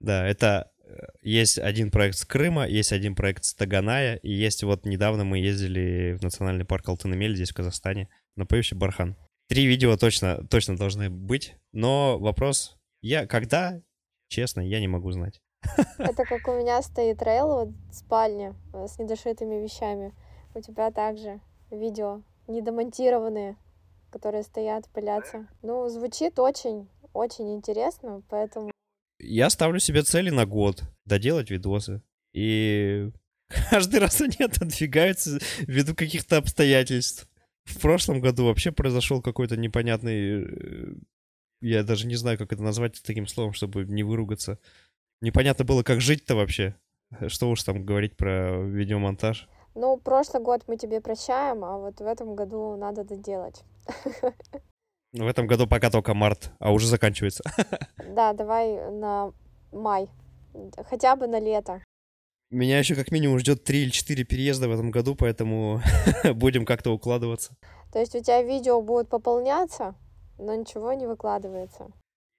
[0.00, 4.62] Да, это э, есть один проект с Крыма, есть один проект с Таганая, и есть
[4.62, 9.16] вот недавно мы ездили в национальный парк Алтынемель здесь, в Казахстане, на поющий бархан.
[9.48, 13.80] Три видео точно, точно должны быть, но вопрос, я когда,
[14.28, 15.42] честно, я не могу знать.
[15.98, 20.14] Это как у меня стоит рейл вот в спальне э, с недошитыми вещами.
[20.54, 23.56] У тебя также видео недомонтированные,
[24.10, 25.48] которые стоят, пылятся.
[25.62, 28.70] Ну, звучит очень, очень интересно, поэтому
[29.18, 32.02] Я ставлю себе цели на год, доделать видосы,
[32.32, 33.10] и
[33.70, 37.28] каждый раз они отодвигаются ввиду каких-то обстоятельств.
[37.64, 40.44] В прошлом году вообще произошел какой-то непонятный...
[40.44, 40.94] э,
[41.60, 44.58] Я даже не знаю, как это назвать таким словом, чтобы не выругаться.
[45.20, 46.74] Непонятно было, как жить-то вообще.
[47.28, 49.48] Что уж там говорить про видеомонтаж.
[49.74, 53.64] Ну, прошлый год мы тебе прощаем, а вот в этом году надо доделать.
[55.12, 57.44] В этом году пока только март, а уже заканчивается.
[58.14, 59.32] Да, давай на
[59.72, 60.08] май.
[60.88, 61.82] Хотя бы на лето.
[62.54, 65.82] Меня еще как минимум ждет 3 или 4 переезда в этом году, поэтому
[66.34, 67.56] будем как-то укладываться.
[67.92, 69.96] То есть у тебя видео будет пополняться,
[70.38, 71.88] но ничего не выкладывается.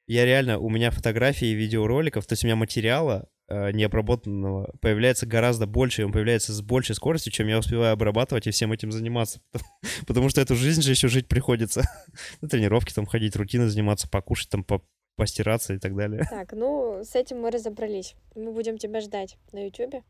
[0.08, 5.25] Я реально, у меня фотографии и видеороликов, то есть у меня материала э, необработанного появляется
[5.25, 8.93] гораздо больше, и он появляется с большей скоростью, чем я успеваю обрабатывать и всем этим
[8.93, 9.41] заниматься.
[10.08, 11.82] Потому что эту жизнь же еще жить приходится.
[12.41, 14.82] На тренировки там ходить, рутины заниматься, покушать там, по-
[15.15, 16.23] постираться и так далее.
[16.30, 18.15] Так, ну, с этим мы разобрались.
[18.36, 20.04] Мы будем тебя ждать на Ютубе.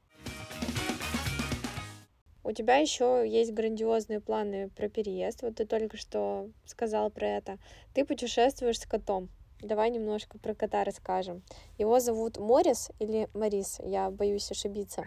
[2.43, 5.41] У тебя еще есть грандиозные планы про переезд.
[5.41, 7.57] Вот ты только что сказал про это.
[7.93, 9.29] Ты путешествуешь с котом.
[9.61, 11.41] Давай немножко про кота расскажем.
[11.79, 13.79] Его зовут Морис или Марис?
[13.83, 15.05] Я боюсь ошибиться.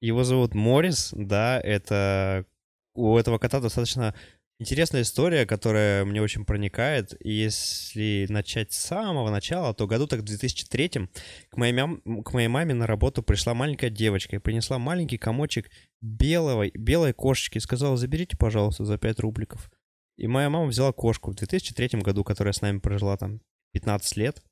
[0.00, 2.46] Его зовут Морис, да, это
[2.94, 4.14] у этого кота достаточно
[4.60, 7.14] интересная история, которая мне очень проникает.
[7.24, 11.08] И если начать с самого начала, то году так в 2003
[11.48, 15.70] к моей, мам, к моей маме на работу пришла маленькая девочка и принесла маленький комочек
[16.00, 19.70] белого, белой кошечки и сказала, заберите, пожалуйста, за 5 рубликов.
[20.16, 23.40] И моя мама взяла кошку в 2003 году, которая с нами прожила там
[23.72, 24.42] 15 лет.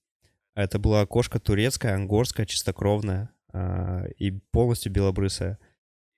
[0.54, 5.58] Это была кошка турецкая, ангорская, чистокровная э, и полностью белобрысая.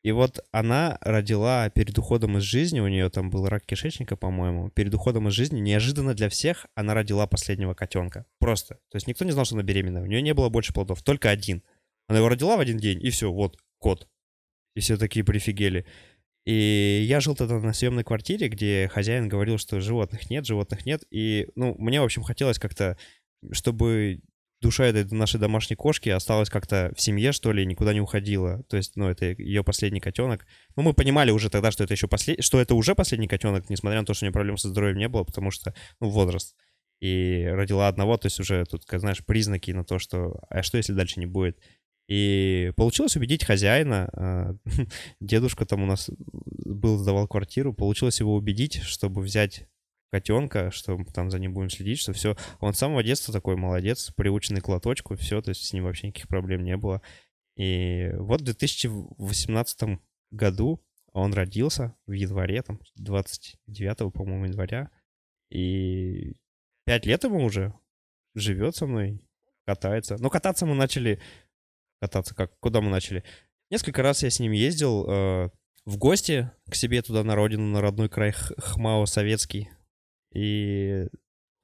[0.02, 4.70] И вот она родила перед уходом из жизни, у нее там был рак кишечника, по-моему,
[4.70, 8.24] перед уходом из жизни, неожиданно для всех, она родила последнего котенка.
[8.38, 8.76] Просто.
[8.90, 10.00] То есть никто не знал, что она беременна.
[10.00, 11.62] У нее не было больше плодов, только один.
[12.08, 14.08] Она его родила в один день, и все, вот, кот.
[14.74, 15.84] И все такие прифигели.
[16.46, 21.02] И я жил тогда на съемной квартире, где хозяин говорил, что животных нет, животных нет.
[21.10, 22.96] И, ну, мне, в общем, хотелось как-то,
[23.52, 24.22] чтобы
[24.60, 28.62] душа этой нашей домашней кошки осталась как-то в семье, что ли, никуда не уходила.
[28.64, 30.46] То есть, ну, это ее последний котенок.
[30.76, 32.44] Ну, мы понимали уже тогда, что это еще послед...
[32.44, 35.08] что это уже последний котенок, несмотря на то, что у нее проблем со здоровьем не
[35.08, 36.54] было, потому что, ну, возраст.
[37.00, 40.76] И родила одного, то есть уже тут, как знаешь, признаки на то, что, а что,
[40.76, 41.58] если дальше не будет?
[42.06, 44.54] И получилось убедить хозяина, а,
[45.20, 49.68] дедушка там у нас был, сдавал квартиру, получилось его убедить, чтобы взять
[50.10, 52.36] котенка, что там за ним будем следить, что все.
[52.58, 56.08] Он с самого детства такой молодец, приученный к лоточку, все, то есть с ним вообще
[56.08, 57.02] никаких проблем не было.
[57.56, 64.90] И вот в 2018 году он родился в январе, там, 29, по-моему, января.
[65.50, 66.36] И
[66.84, 67.74] пять лет ему уже
[68.34, 69.26] живет со мной,
[69.66, 70.16] катается.
[70.18, 71.20] Но кататься мы начали...
[72.00, 72.58] Кататься как?
[72.60, 73.24] Куда мы начали?
[73.70, 75.50] Несколько раз я с ним ездил э,
[75.84, 79.68] в гости к себе туда на родину, на родной край Хмао советский.
[80.32, 81.06] И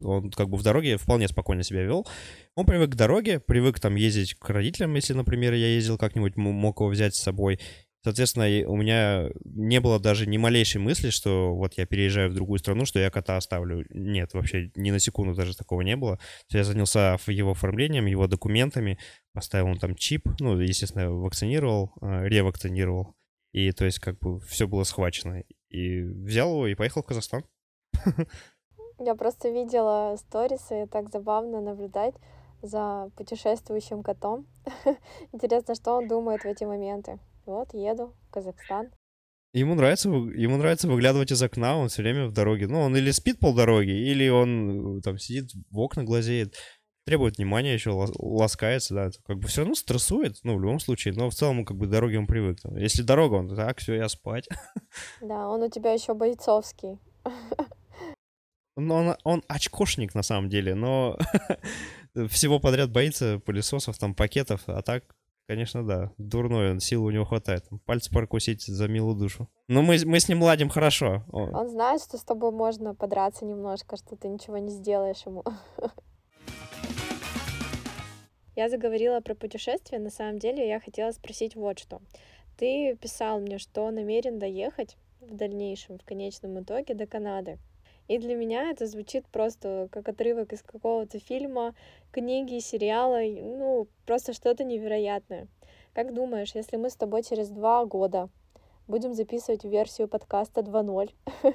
[0.02, 2.06] он как бы в дороге вполне спокойно себя вел.
[2.54, 6.80] Он привык к дороге, привык там ездить к родителям, если, например, я ездил как-нибудь, мог
[6.80, 7.58] его взять с собой.
[8.06, 12.60] Соответственно, у меня не было даже ни малейшей мысли, что вот я переезжаю в другую
[12.60, 13.84] страну, что я кота оставлю.
[13.90, 16.20] Нет, вообще ни на секунду даже такого не было.
[16.50, 19.00] Я занялся его оформлением, его документами,
[19.32, 23.16] поставил он там чип, ну, естественно, вакцинировал, э, ревакцинировал.
[23.50, 25.42] И то есть как бы все было схвачено.
[25.70, 27.42] И взял его и поехал в Казахстан.
[28.98, 32.14] Я просто видела сторисы, и так забавно наблюдать
[32.62, 34.46] за путешествующим котом.
[35.32, 37.18] Интересно, что он думает в эти моменты.
[37.44, 38.90] Вот, еду в Казахстан.
[39.52, 42.66] Ему нравится, ему нравится выглядывать из окна, он все время в дороге.
[42.66, 46.54] Ну, он или спит полдороги, или он э, там сидит в окна, глазеет,
[47.06, 49.10] требует внимания еще, ласкается, да.
[49.26, 52.18] Как бы все равно стрессует, ну, в любом случае, но в целом, как бы, дороге
[52.18, 52.58] он привык.
[52.76, 54.48] Если дорога, он так, все, я спать.
[55.20, 56.98] Да, он у тебя еще бойцовский.
[58.76, 61.18] Ну, он, он очкошник на самом деле, но
[62.28, 65.04] всего подряд боится пылесосов, там, пакетов, а так,
[65.48, 67.64] конечно, да, дурной он, силы у него хватает.
[67.86, 69.48] Пальцы прокусить за милую душу.
[69.68, 71.24] Но мы, мы с ним ладим хорошо.
[71.32, 71.54] Он.
[71.54, 75.42] он знает, что с тобой можно подраться немножко, что ты ничего не сделаешь ему.
[78.56, 82.00] Я заговорила про путешествие, на самом деле я хотела спросить вот что.
[82.56, 87.58] Ты писал мне, что намерен доехать в дальнейшем, в конечном итоге, до Канады.
[88.08, 91.74] И для меня это звучит просто как отрывок из какого-то фильма,
[92.12, 95.48] книги, сериала, ну, просто что-то невероятное.
[95.92, 98.28] Как думаешь, если мы с тобой через два года
[98.86, 101.10] будем записывать версию подкаста 2.0,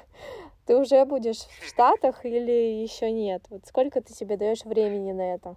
[0.66, 3.44] ты уже будешь в Штатах или еще нет?
[3.48, 5.56] Вот сколько ты себе даешь времени на это?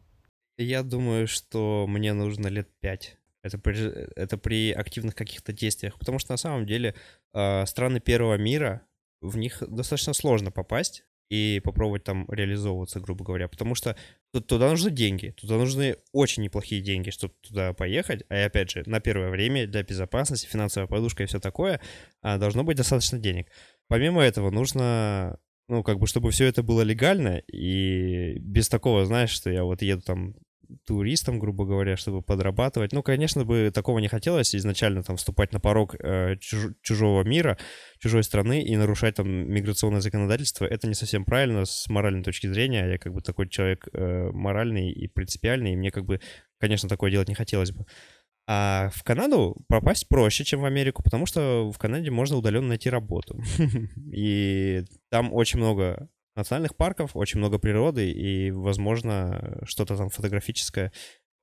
[0.57, 3.17] Я думаю, что мне нужно лет пять.
[3.43, 3.75] Это при,
[4.15, 5.99] это при активных каких-то действиях.
[5.99, 6.95] Потому что на самом деле
[7.33, 8.81] э, страны первого мира,
[9.21, 13.95] в них достаточно сложно попасть и попробовать там реализовываться, грубо говоря, потому что
[14.31, 18.99] туда нужны деньги, туда нужны очень неплохие деньги, чтобы туда поехать, а опять же, на
[18.99, 21.81] первое время для безопасности, финансовая подушка и все такое,
[22.21, 23.47] а, должно быть достаточно денег.
[23.87, 29.31] Помимо этого, нужно, ну, как бы, чтобы все это было легально и без такого, знаешь,
[29.31, 30.35] что я вот еду там
[30.85, 32.93] туристам, грубо говоря, чтобы подрабатывать.
[32.93, 37.57] Ну, конечно бы такого не хотелось изначально там вступать на порог э, чуж- чужого мира,
[37.99, 40.65] чужой страны и нарушать там миграционное законодательство.
[40.65, 42.87] Это не совсем правильно с моральной точки зрения.
[42.91, 46.19] Я как бы такой человек э, моральный и принципиальный, и мне как бы,
[46.59, 47.85] конечно, такое делать не хотелось бы.
[48.47, 52.89] А в Канаду попасть проще, чем в Америку, потому что в Канаде можно удаленно найти
[52.89, 53.41] работу.
[54.13, 60.91] И там очень много национальных парков, очень много природы, и, возможно, что-то там фотографическое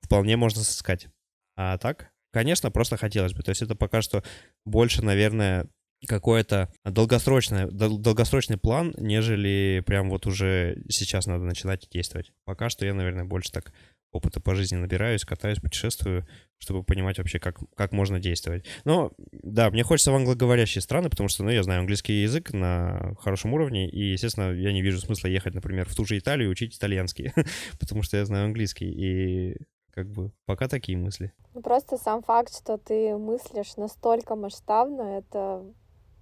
[0.01, 1.07] вполне можно сыскать.
[1.55, 3.43] А так, конечно, просто хотелось бы.
[3.43, 4.23] То есть это пока что
[4.65, 5.67] больше, наверное,
[6.07, 12.31] какой-то долгосрочный, долгосрочный план, нежели прям вот уже сейчас надо начинать действовать.
[12.45, 13.73] Пока что я, наверное, больше так
[14.13, 16.25] опыта по жизни набираюсь, катаюсь, путешествую,
[16.59, 18.65] чтобы понимать вообще, как, как можно действовать.
[18.85, 23.15] Но, да, мне хочется в англоговорящие страны, потому что, ну, я знаю английский язык на
[23.19, 26.51] хорошем уровне, и, естественно, я не вижу смысла ехать, например, в ту же Италию и
[26.51, 27.33] учить итальянский,
[27.79, 29.57] потому что я знаю английский, и
[29.91, 31.33] как бы пока такие мысли.
[31.53, 35.63] Ну, просто сам факт, что ты мыслишь настолько масштабно, это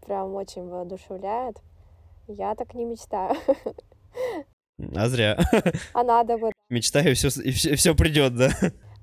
[0.06, 1.58] прям очень воодушевляет.
[2.28, 3.36] Я так не мечтаю.
[4.96, 5.38] А зря.
[5.94, 6.52] А надо бы.
[6.70, 8.50] Мечтаю, и все, и все, все придет, да?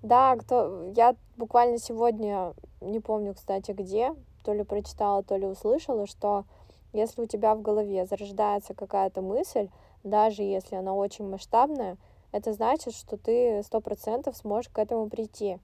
[0.03, 0.93] Да, кто...
[0.97, 4.15] я буквально сегодня, не помню, кстати, где,
[4.45, 6.45] то ли прочитала, то ли услышала, что
[6.93, 9.69] если у тебя в голове зарождается какая-то мысль,
[10.05, 11.97] даже если она очень масштабная,
[12.33, 15.59] это значит, что ты сто процентов сможешь к этому прийти.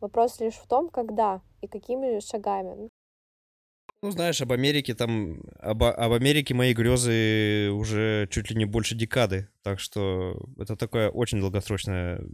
[0.00, 2.88] Вопрос лишь в том, когда и какими шагами.
[4.02, 5.42] Ну, знаешь, об Америке там...
[5.58, 9.48] Об, об Америке мои грезы уже чуть ли не больше декады.
[9.62, 12.24] Так что это такая очень долгосрочная,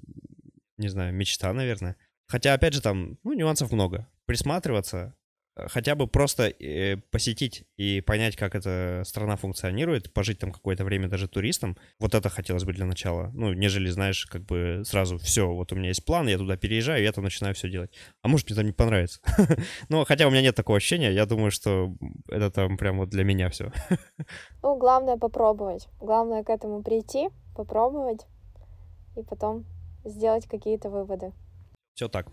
[0.79, 1.97] не знаю, мечта, наверное.
[2.29, 4.09] Хотя, опять же, там, ну, нюансов много.
[4.27, 5.17] Присматриваться,
[5.57, 11.09] хотя бы просто э, посетить и понять, как эта страна функционирует, пожить там какое-то время
[11.09, 13.31] даже туристом, вот это хотелось бы для начала.
[13.35, 17.03] Ну, нежели, знаешь, как бы сразу все, вот у меня есть план, я туда переезжаю,
[17.03, 17.91] я там начинаю все делать.
[18.23, 19.21] А может, мне там не понравится.
[19.89, 21.95] Но хотя у меня нет такого ощущения, я думаю, что
[22.29, 23.73] это там прям вот для меня все.
[24.63, 25.89] Ну, главное попробовать.
[26.01, 28.27] Главное к этому прийти, попробовать
[29.17, 29.65] и потом
[30.05, 31.33] сделать какие-то выводы.
[31.95, 32.27] Все так.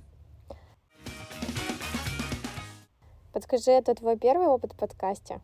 [3.33, 5.41] Подскажи, это твой первый опыт в подкасте?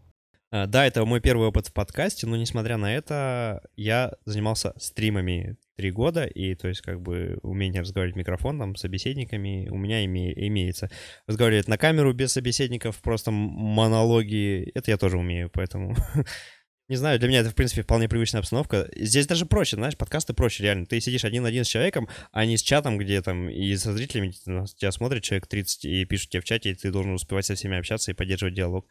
[0.52, 5.58] А, да, это мой первый опыт в подкасте, но несмотря на это, я занимался стримами
[5.76, 9.78] три года, и то есть как бы умение разговаривать в микрофон там с собеседниками у
[9.78, 10.92] меня име, имеется.
[11.26, 15.96] Разговаривать на камеру без собеседников, просто монологи, это я тоже умею, поэтому
[16.90, 18.90] Не знаю, для меня это, в принципе, вполне привычная обстановка.
[18.96, 20.88] Здесь даже проще, знаешь, подкасты проще, реально.
[20.88, 23.94] Ты сидишь один на один с человеком, а не с чатом, где там и со
[23.94, 27.54] зрителями тебя смотрит человек 30 и пишут тебе в чате, и ты должен успевать со
[27.54, 28.88] всеми общаться и поддерживать диалог.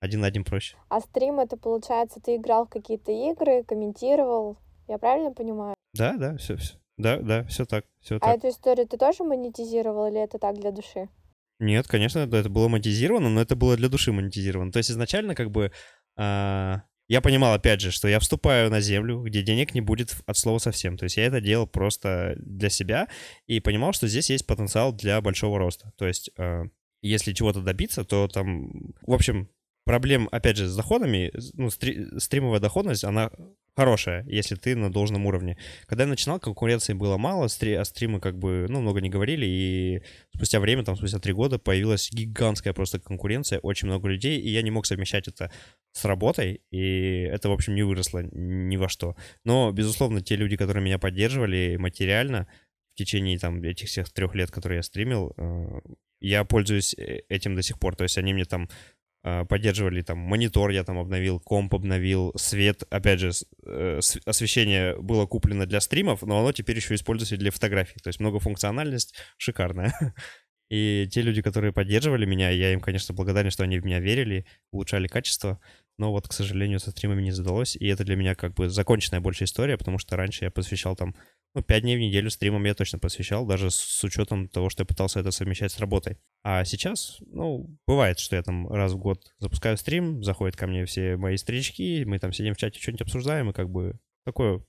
[0.00, 0.76] Один на один проще.
[0.88, 4.56] А стрим это, получается, ты играл в какие-то игры, комментировал,
[4.86, 5.74] я правильно понимаю?
[5.92, 6.76] Да, да, все, все.
[6.96, 8.38] Да, да, все так, все а так.
[8.38, 11.10] Эту историю ты тоже монетизировал или это так для души?
[11.60, 14.72] Нет, конечно, это было монетизировано, но это было для души монетизировано.
[14.72, 15.72] То есть изначально как бы
[16.16, 20.36] а, я понимал, опять же, что я вступаю на землю, где денег не будет от
[20.36, 20.96] слова совсем.
[20.98, 23.08] То есть я это делал просто для себя
[23.46, 25.92] и понимал, что здесь есть потенциал для большого роста.
[25.96, 26.64] То есть э,
[27.00, 29.48] если чего-то добиться, то там, в общем,
[29.88, 33.30] проблем, опять же, с доходами, ну, стри стримовая доходность, она
[33.74, 35.56] хорошая, если ты на должном уровне.
[35.86, 39.46] Когда я начинал, конкуренции было мало, стри а стримы как бы, ну, много не говорили,
[39.46, 40.02] и
[40.34, 44.60] спустя время, там, спустя три года появилась гигантская просто конкуренция, очень много людей, и я
[44.60, 45.50] не мог совмещать это
[45.92, 49.16] с работой, и это, в общем, не выросло ни во что.
[49.44, 52.46] Но, безусловно, те люди, которые меня поддерживали материально
[52.92, 55.80] в течение, там, этих всех трех лет, которые я стримил, э,
[56.20, 58.68] я пользуюсь э, этим до сих пор, то есть они мне там
[59.22, 63.32] поддерживали там монитор я там обновил, комп обновил, свет, опять же,
[63.66, 68.20] э, освещение было куплено для стримов, но оно теперь еще используется для фотографий, то есть
[68.20, 69.92] многофункциональность шикарная.
[70.70, 74.44] И те люди, которые поддерживали меня, я им, конечно, благодарен, что они в меня верили,
[74.70, 75.58] улучшали качество,
[75.96, 79.20] но вот, к сожалению, со стримами не задалось, и это для меня как бы законченная
[79.20, 81.14] больше история, потому что раньше я посвящал там
[81.58, 84.86] ну, 5 дней в неделю стримам я точно посвящал, даже с учетом того, что я
[84.86, 86.18] пытался это совмещать с работой.
[86.44, 90.84] А сейчас, ну, бывает, что я там раз в год запускаю стрим, заходят ко мне
[90.84, 94.64] все мои старички, мы там сидим в чате, что-нибудь обсуждаем, и как бы такое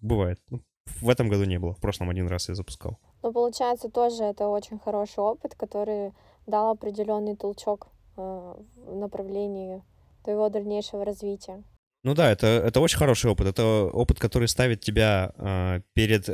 [0.00, 0.38] бывает.
[0.50, 0.60] Ну,
[1.00, 2.98] в этом году не было, в прошлом один раз я запускал.
[3.22, 6.12] Ну, получается, тоже это очень хороший опыт, который
[6.46, 9.82] дал определенный толчок э, в направлении
[10.22, 11.64] твоего дальнейшего развития.
[12.02, 13.48] Ну да, это, это очень хороший опыт.
[13.48, 16.28] Это опыт, который ставит тебя э, перед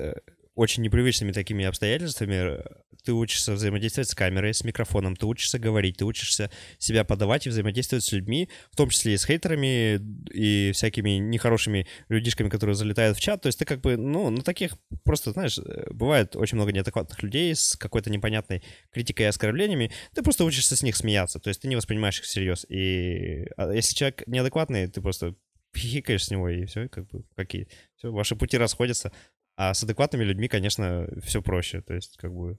[0.55, 2.61] очень непривычными такими обстоятельствами.
[3.05, 7.51] Ты учишься взаимодействовать с камерой, с микрофоном, ты учишься говорить, ты учишься себя подавать и
[7.51, 9.99] взаимодействовать с людьми, в том числе и с хейтерами
[10.31, 13.43] и всякими нехорошими людишками, которые залетают в чат.
[13.43, 17.21] То есть ты как бы, ну, на таких просто, знаешь, э, бывает очень много неадекватных
[17.23, 19.91] людей с какой-то непонятной критикой и оскорблениями.
[20.15, 22.65] Ты просто учишься с них смеяться, то есть ты не воспринимаешь их всерьез.
[22.69, 25.35] И а если человек неадекватный, ты просто
[25.77, 27.69] хихикаешь с него, и все, как бы, какие.
[27.97, 29.13] Все, ваши пути расходятся.
[29.57, 31.83] А с адекватными людьми, конечно, все проще.
[31.83, 32.59] То есть, как бы,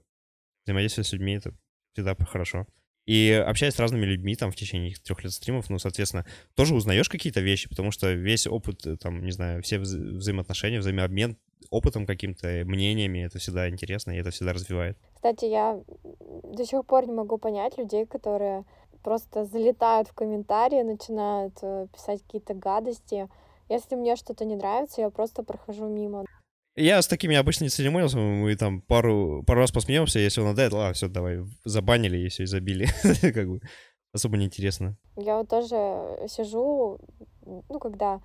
[0.64, 1.54] взаимодействие с людьми— это
[1.92, 2.66] всегда хорошо.
[3.06, 7.10] И общаясь с разными людьми там в течение трех лет стримов, ну, соответственно, тоже узнаешь
[7.10, 11.36] какие-то вещи, потому что весь опыт, э, там, не знаю, все вза- взаимоотношения, взаимообмен
[11.70, 14.98] опытом каким-то, мнениями, это всегда интересно, и это всегда развивает.
[15.14, 15.78] Кстати, я
[16.56, 18.64] до сих пор не могу понять людей, которые
[19.04, 23.28] просто залетают в комментарии, начинают э, писать какие-то гадости.
[23.68, 26.24] Если мне что-то не нравится, я просто прохожу мимо.
[26.74, 30.72] Я с такими обычно не церемонился, мы там пару, пару раз посмеемся, если он отдает,
[30.72, 32.88] ладно, все, давай, забанили и все, и забили.
[33.32, 33.60] как бы
[34.12, 34.96] особо неинтересно.
[35.16, 35.76] Я вот тоже
[36.28, 36.98] сижу,
[37.44, 38.20] ну, когда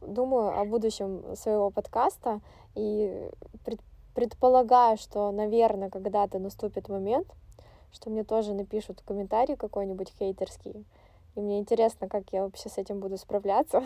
[0.00, 2.40] думаю о будущем своего подкаста
[2.74, 3.28] и
[3.64, 3.80] пред,
[4.14, 7.28] предполагаю, что, наверное, когда-то наступит момент,
[7.92, 10.84] что мне тоже напишут комментарий какой-нибудь хейтерский,
[11.36, 13.82] и мне интересно, как я вообще с этим буду справляться.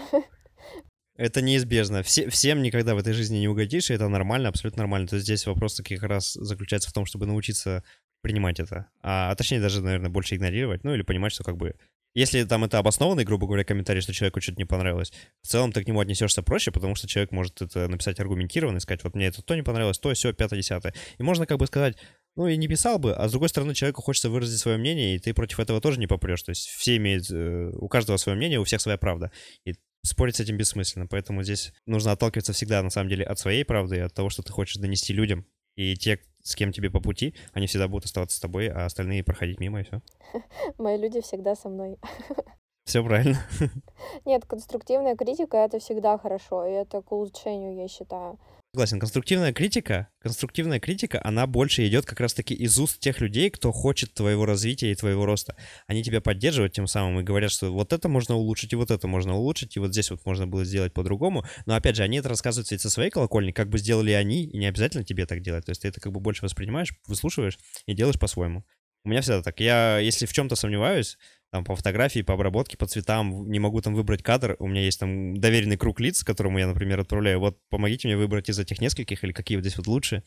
[1.16, 2.02] Это неизбежно.
[2.02, 5.08] Все, всем никогда в этой жизни не угодишь, и это нормально, абсолютно нормально.
[5.08, 7.82] То есть здесь вопрос как раз заключается в том, чтобы научиться
[8.20, 8.86] принимать это.
[9.02, 11.74] А, а точнее даже, наверное, больше игнорировать, ну или понимать, что как бы...
[12.14, 15.84] Если там это обоснованный, грубо говоря, комментарий, что человеку что-то не понравилось, в целом ты
[15.84, 19.26] к нему отнесешься проще, потому что человек может это написать аргументированно и сказать, вот мне
[19.26, 20.94] это то не понравилось, то, все, пятое, десятое.
[21.18, 21.98] И можно как бы сказать,
[22.36, 25.18] ну и не писал бы, а с другой стороны человеку хочется выразить свое мнение, и
[25.18, 26.42] ты против этого тоже не попрешь.
[26.42, 29.32] То есть все имеют, э, у каждого свое мнение, у всех своя правда.
[29.64, 29.74] И
[30.04, 31.06] спорить с этим бессмысленно.
[31.06, 34.52] Поэтому здесь нужно отталкиваться всегда, на самом деле, от своей правды, от того, что ты
[34.52, 35.46] хочешь донести людям.
[35.76, 39.24] И те, с кем тебе по пути, они всегда будут оставаться с тобой, а остальные
[39.24, 40.00] проходить мимо, и все.
[40.78, 41.98] Мои люди всегда со мной.
[42.84, 43.36] Все правильно.
[44.24, 48.38] Нет, конструктивная критика— это всегда хорошо, и это к улучшению, я считаю.
[48.76, 53.72] Согласен, конструктивная критика, конструктивная критика, она больше идет как раз-таки из уст тех людей, кто
[53.72, 55.56] хочет твоего развития и твоего роста.
[55.86, 59.08] Они тебя поддерживают тем самым и говорят, что вот это можно улучшить, и вот это
[59.08, 61.46] можно улучшить, и вот здесь вот можно было сделать по-другому.
[61.64, 64.58] Но опять же, они это рассказывают ведь со своей колокольни, как бы сделали они, и
[64.58, 65.64] не обязательно тебе так делать.
[65.64, 68.62] То есть ты это как бы больше воспринимаешь, выслушиваешь и делаешь по-своему.
[69.06, 69.58] У меня всегда так.
[69.60, 71.16] Я, если в чем-то сомневаюсь,
[71.50, 75.00] там, по фотографии, по обработке, по цветам, не могу там выбрать кадр, у меня есть
[75.00, 79.22] там доверенный круг лиц, которому я, например, отправляю, вот помогите мне выбрать из этих нескольких,
[79.24, 80.22] или какие вот здесь вот лучше,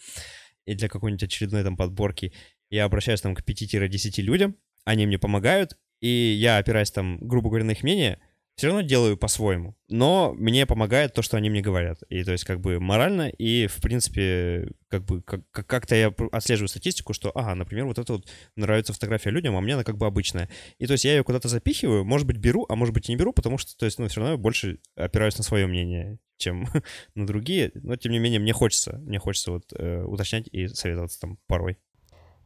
[0.65, 2.34] и для какой-нибудь очередной там подборки.
[2.70, 4.55] Я обращаюсь там к 5-10 людям,
[4.86, 8.20] они мне помогают, и я опираюсь там, грубо говоря, на их мнение,
[8.60, 9.74] все равно делаю по-своему.
[9.88, 12.03] Но мне помогает то, что они мне говорят.
[12.10, 16.68] И то есть как бы морально и, в принципе, как бы как- как-то я отслеживаю
[16.68, 20.05] статистику, что, ага, например, вот это вот нравится фотография людям, а мне она как бы
[20.05, 20.49] обычная.
[20.78, 23.16] И то есть я ее куда-то запихиваю, может быть, беру, а может быть и не
[23.16, 26.68] беру, потому что, то есть, ну, все равно я больше опираюсь на свое мнение, чем
[27.16, 27.72] на другие.
[27.76, 31.78] Но, тем не менее, мне хочется, мне хочется вот э, уточнять и советоваться там порой.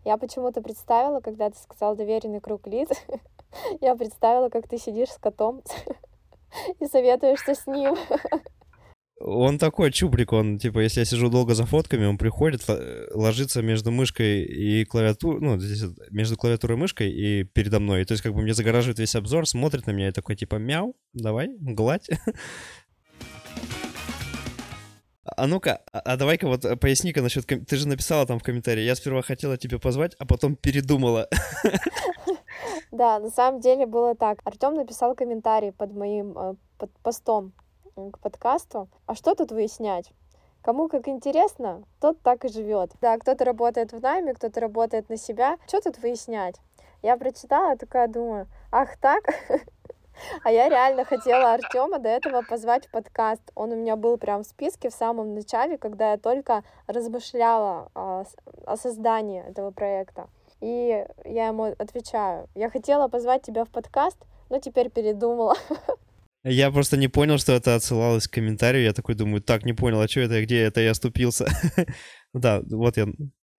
[0.05, 2.89] Я почему-то представила, когда ты сказал доверенный круг лиц,
[3.81, 5.61] я представила, как ты сидишь с котом
[6.79, 7.95] и советуешься с ним.
[9.25, 12.63] Он такой чубрик, он, типа, если я сижу долго за фотками, он приходит,
[13.13, 18.03] ложится между мышкой и клавиатурой, ну, здесь между клавиатурой и мышкой и передо мной.
[18.03, 20.95] То есть, как бы мне загораживает весь обзор, смотрит на меня и такой, типа, мяу,
[21.13, 22.09] давай, гладь.
[25.35, 27.45] А ну-ка, а, а давай-ка вот э, поясни-ка насчет...
[27.47, 31.29] Ты же написала там в комментарии, я сперва хотела тебя позвать, а потом передумала.
[32.93, 34.37] Да, на самом деле было так.
[34.43, 37.51] Артем написал комментарий под моим э, под постом
[37.95, 38.87] к подкасту.
[39.07, 40.11] А что тут выяснять?
[40.61, 42.91] Кому как интересно, тот так и живет.
[43.01, 45.57] Да, кто-то работает в найме, кто-то работает на себя.
[45.65, 46.61] Что тут выяснять?
[47.01, 49.23] Я прочитала, такая думаю, ах так?
[50.43, 53.41] А я реально хотела Артема до этого позвать в подкаст.
[53.55, 58.23] Он у меня был прям в списке в самом начале, когда я только размышляла о,
[58.67, 60.27] о создании этого проекта.
[60.63, 64.17] И я ему отвечаю, я хотела позвать тебя в подкаст,
[64.49, 65.55] но теперь передумала.
[66.45, 68.83] Я просто не понял, что это отсылалось к комментарию.
[68.83, 71.47] Я такой думаю, так, не понял, а что это, где это я оступился?
[72.33, 73.07] Да, вот я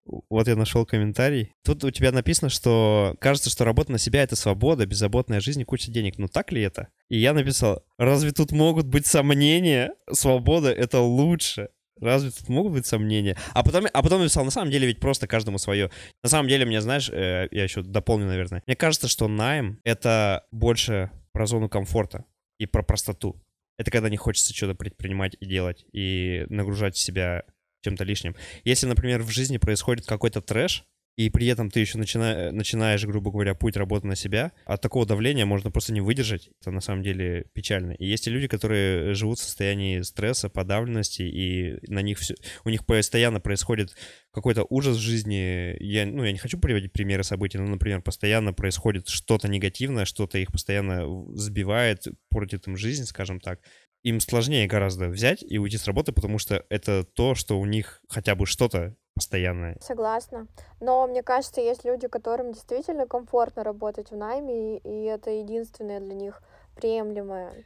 [0.05, 1.55] вот я нашел комментарий.
[1.65, 5.65] Тут у тебя написано, что кажется, что работа на себя— это свобода, беззаботная жизнь и
[5.65, 6.19] куча денег.
[6.19, 6.89] Ну так ли это?
[7.09, 9.95] И я написал, разве тут могут быть сомнения?
[10.13, 11.69] Свобода— это лучше.
[12.05, 13.37] Разве тут могут быть сомнения?
[13.53, 15.91] А потом, а потом написал, на самом деле ведь просто каждому свое.
[16.23, 18.63] На самом деле, мне, знаешь, э, я еще дополню, наверное.
[18.67, 22.25] Мне кажется, что найм— это больше про зону комфорта
[22.59, 23.43] и про простоту.
[23.79, 27.45] Это когда не хочется что-то предпринимать и делать, и нагружать себя
[27.83, 28.37] чем-то лишним.
[28.65, 30.85] Если, например, в жизни происходит какой-то трэш,
[31.17, 32.51] и при этом ты еще начина...
[32.51, 36.51] начинаешь, грубо говоря, путь работы на себя, от такого давления можно просто не выдержать.
[36.61, 37.93] Это на самом деле печально.
[37.93, 42.35] И есть и люди, которые живут в состоянии стресса, подавленности, и на них все...
[42.65, 43.95] у них постоянно происходит
[44.33, 45.77] какой-то ужас в жизни.
[45.81, 50.39] Я, ну, я не хочу приводить примеры событий, но, например, постоянно происходит что-то негативное, что-то
[50.39, 51.07] их постоянно
[51.37, 53.61] сбивает, портит им жизнь, скажем так
[54.03, 58.03] им сложнее гораздо взять и уйти с работы, потому что это то, что у них
[58.07, 59.77] хотя бы что-то постоянное.
[59.81, 60.47] Согласна.
[60.81, 66.15] Но мне кажется, есть люди, которым действительно комфортно работать в найме, и это единственное для
[66.15, 66.43] них
[66.77, 67.65] приемлемое.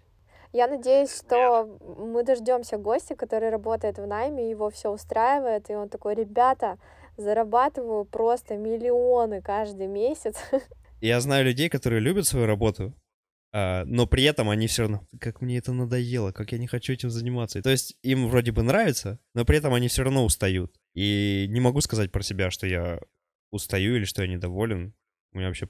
[0.53, 5.89] Я надеюсь, что мы дождемся гостя, который работает в найме, его все устраивает, и он
[5.89, 6.79] такой, ребята,
[7.17, 10.37] зарабатываю просто миллионы каждый месяц,
[11.01, 12.93] Я знаю людей, которые любят свою работу,
[13.53, 16.93] а, но при этом они все равно, как мне это надоело, как я не хочу
[16.93, 17.63] этим заниматься.
[17.63, 20.75] То есть им вроде бы нравится, но при этом они все равно устают.
[20.99, 22.99] И не могу сказать про себя, что я
[23.53, 24.95] устаю или что я недоволен.
[25.33, 25.69] У меня вообще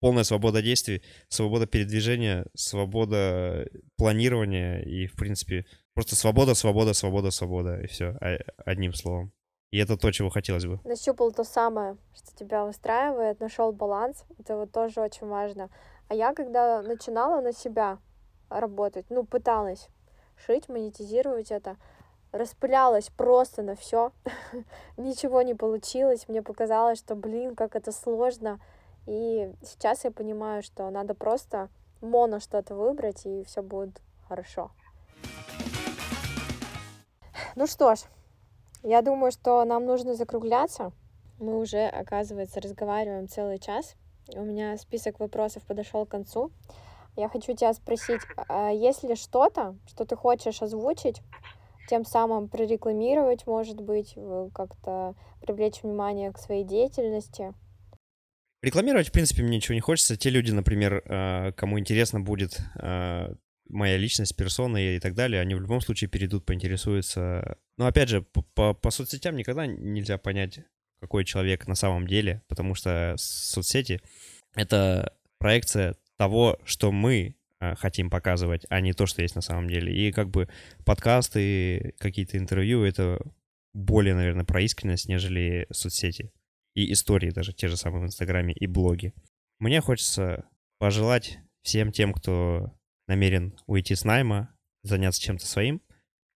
[0.00, 5.64] полная свобода действий, свобода передвижения, свобода планирования и, в принципе,
[5.94, 8.18] просто свобода, свобода, свобода, свобода, и все,
[8.66, 9.32] одним словом.
[9.70, 10.80] И это то, чего хотелось бы.
[10.82, 14.24] Нащупал то самое, что тебя устраивает, нашел баланс.
[14.40, 15.70] Это вот тоже очень важно.
[16.08, 18.00] А я, когда начинала на себя
[18.50, 19.88] работать, ну, пыталась
[20.36, 21.76] шить, монетизировать это,
[22.34, 24.10] распылялась просто на все,
[24.96, 28.58] ничего не получилось, мне показалось, что, блин, как это сложно,
[29.06, 31.68] и сейчас я понимаю, что надо просто
[32.00, 34.72] моно что-то выбрать, и все будет хорошо.
[37.54, 38.00] Ну что ж,
[38.82, 40.90] я думаю, что нам нужно закругляться.
[41.38, 43.94] Мы уже, оказывается, разговариваем целый час.
[44.34, 46.50] У меня список вопросов подошел к концу.
[47.16, 51.22] Я хочу тебя спросить, а есть ли что-то, что ты хочешь озвучить,
[51.88, 54.14] тем самым прорекламировать, может быть,
[54.54, 57.54] как-то привлечь внимание к своей деятельности?
[58.62, 60.16] Рекламировать, в принципе, мне ничего не хочется.
[60.16, 63.34] Те люди, например, а, кому интересно будет а,
[63.68, 67.58] моя личность, персона и так далее, они в любом случае перейдут, поинтересуются.
[67.76, 70.60] Но опять же, по, по, по соцсетям никогда нельзя понять,
[71.00, 74.00] какой человек на самом деле, потому что соцсети—
[74.54, 77.36] это проекция того, что мы
[77.78, 79.94] хотим показывать, а не то, что есть на самом деле.
[79.94, 80.48] И как бы
[80.84, 83.20] подкасты, какие-то интервью— это
[83.72, 86.32] более, наверное, про искренность, нежели соцсети
[86.74, 89.12] и истории даже, те же самые в Инстаграме и блоги.
[89.58, 90.44] Мне хочется
[90.78, 92.72] пожелать всем тем, кто
[93.06, 95.80] намерен уйти с найма, заняться чем-то своим,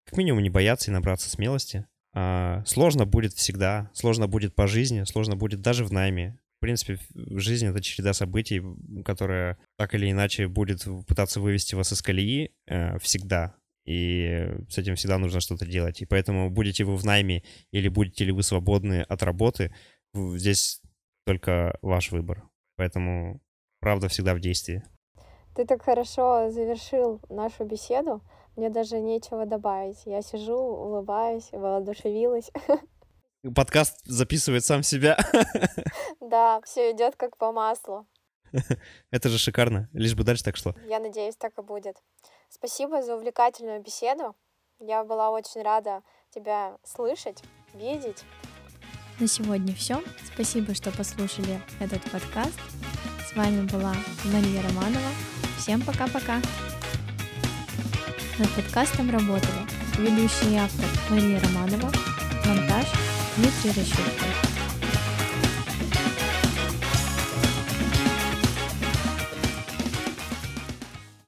[0.05, 1.87] как минимум не бояться и набраться смелости.
[2.15, 6.39] А, сложно будет всегда, сложно будет по жизни, сложно будет даже в найме.
[6.59, 8.61] В принципе, жизнь— это череда событий,
[9.05, 13.55] которая так или иначе будет пытаться вывести вас из колеи э, всегда.
[13.87, 16.03] И с этим всегда нужно что-то делать.
[16.03, 19.73] И поэтому будете вы в найме или будете ли вы свободны от работы,
[20.15, 20.83] здесь
[21.25, 22.43] только ваш выбор.
[22.77, 23.41] Поэтому
[23.81, 24.83] правда всегда в действии.
[25.55, 28.21] Ты так хорошо завершил нашу беседу.
[28.57, 30.03] Мне даже нечего добавить.
[30.07, 32.51] Я сижу, улыбаюсь, воодушевилась.
[33.55, 35.17] Подкаст записывает сам себя.
[36.21, 38.07] Да, все идет как по маслу.
[39.11, 39.89] Это же шикарно.
[39.95, 40.75] Лишь бы дальше так шло.
[40.87, 41.97] Я надеюсь, так и будет.
[42.51, 44.37] Спасибо за увлекательную беседу.
[44.79, 48.25] Я была очень рада тебя слышать, видеть.
[49.21, 50.03] На сегодня все.
[50.35, 52.61] Спасибо, что послушали этот подкаст.
[53.27, 55.11] С вами была Мария Романова.
[55.59, 56.43] Всем пока-пока.
[58.39, 59.67] Над подкастом работали
[59.97, 61.91] ведущий автор Мария Романова,
[62.45, 64.58] монтаж metrede şurada.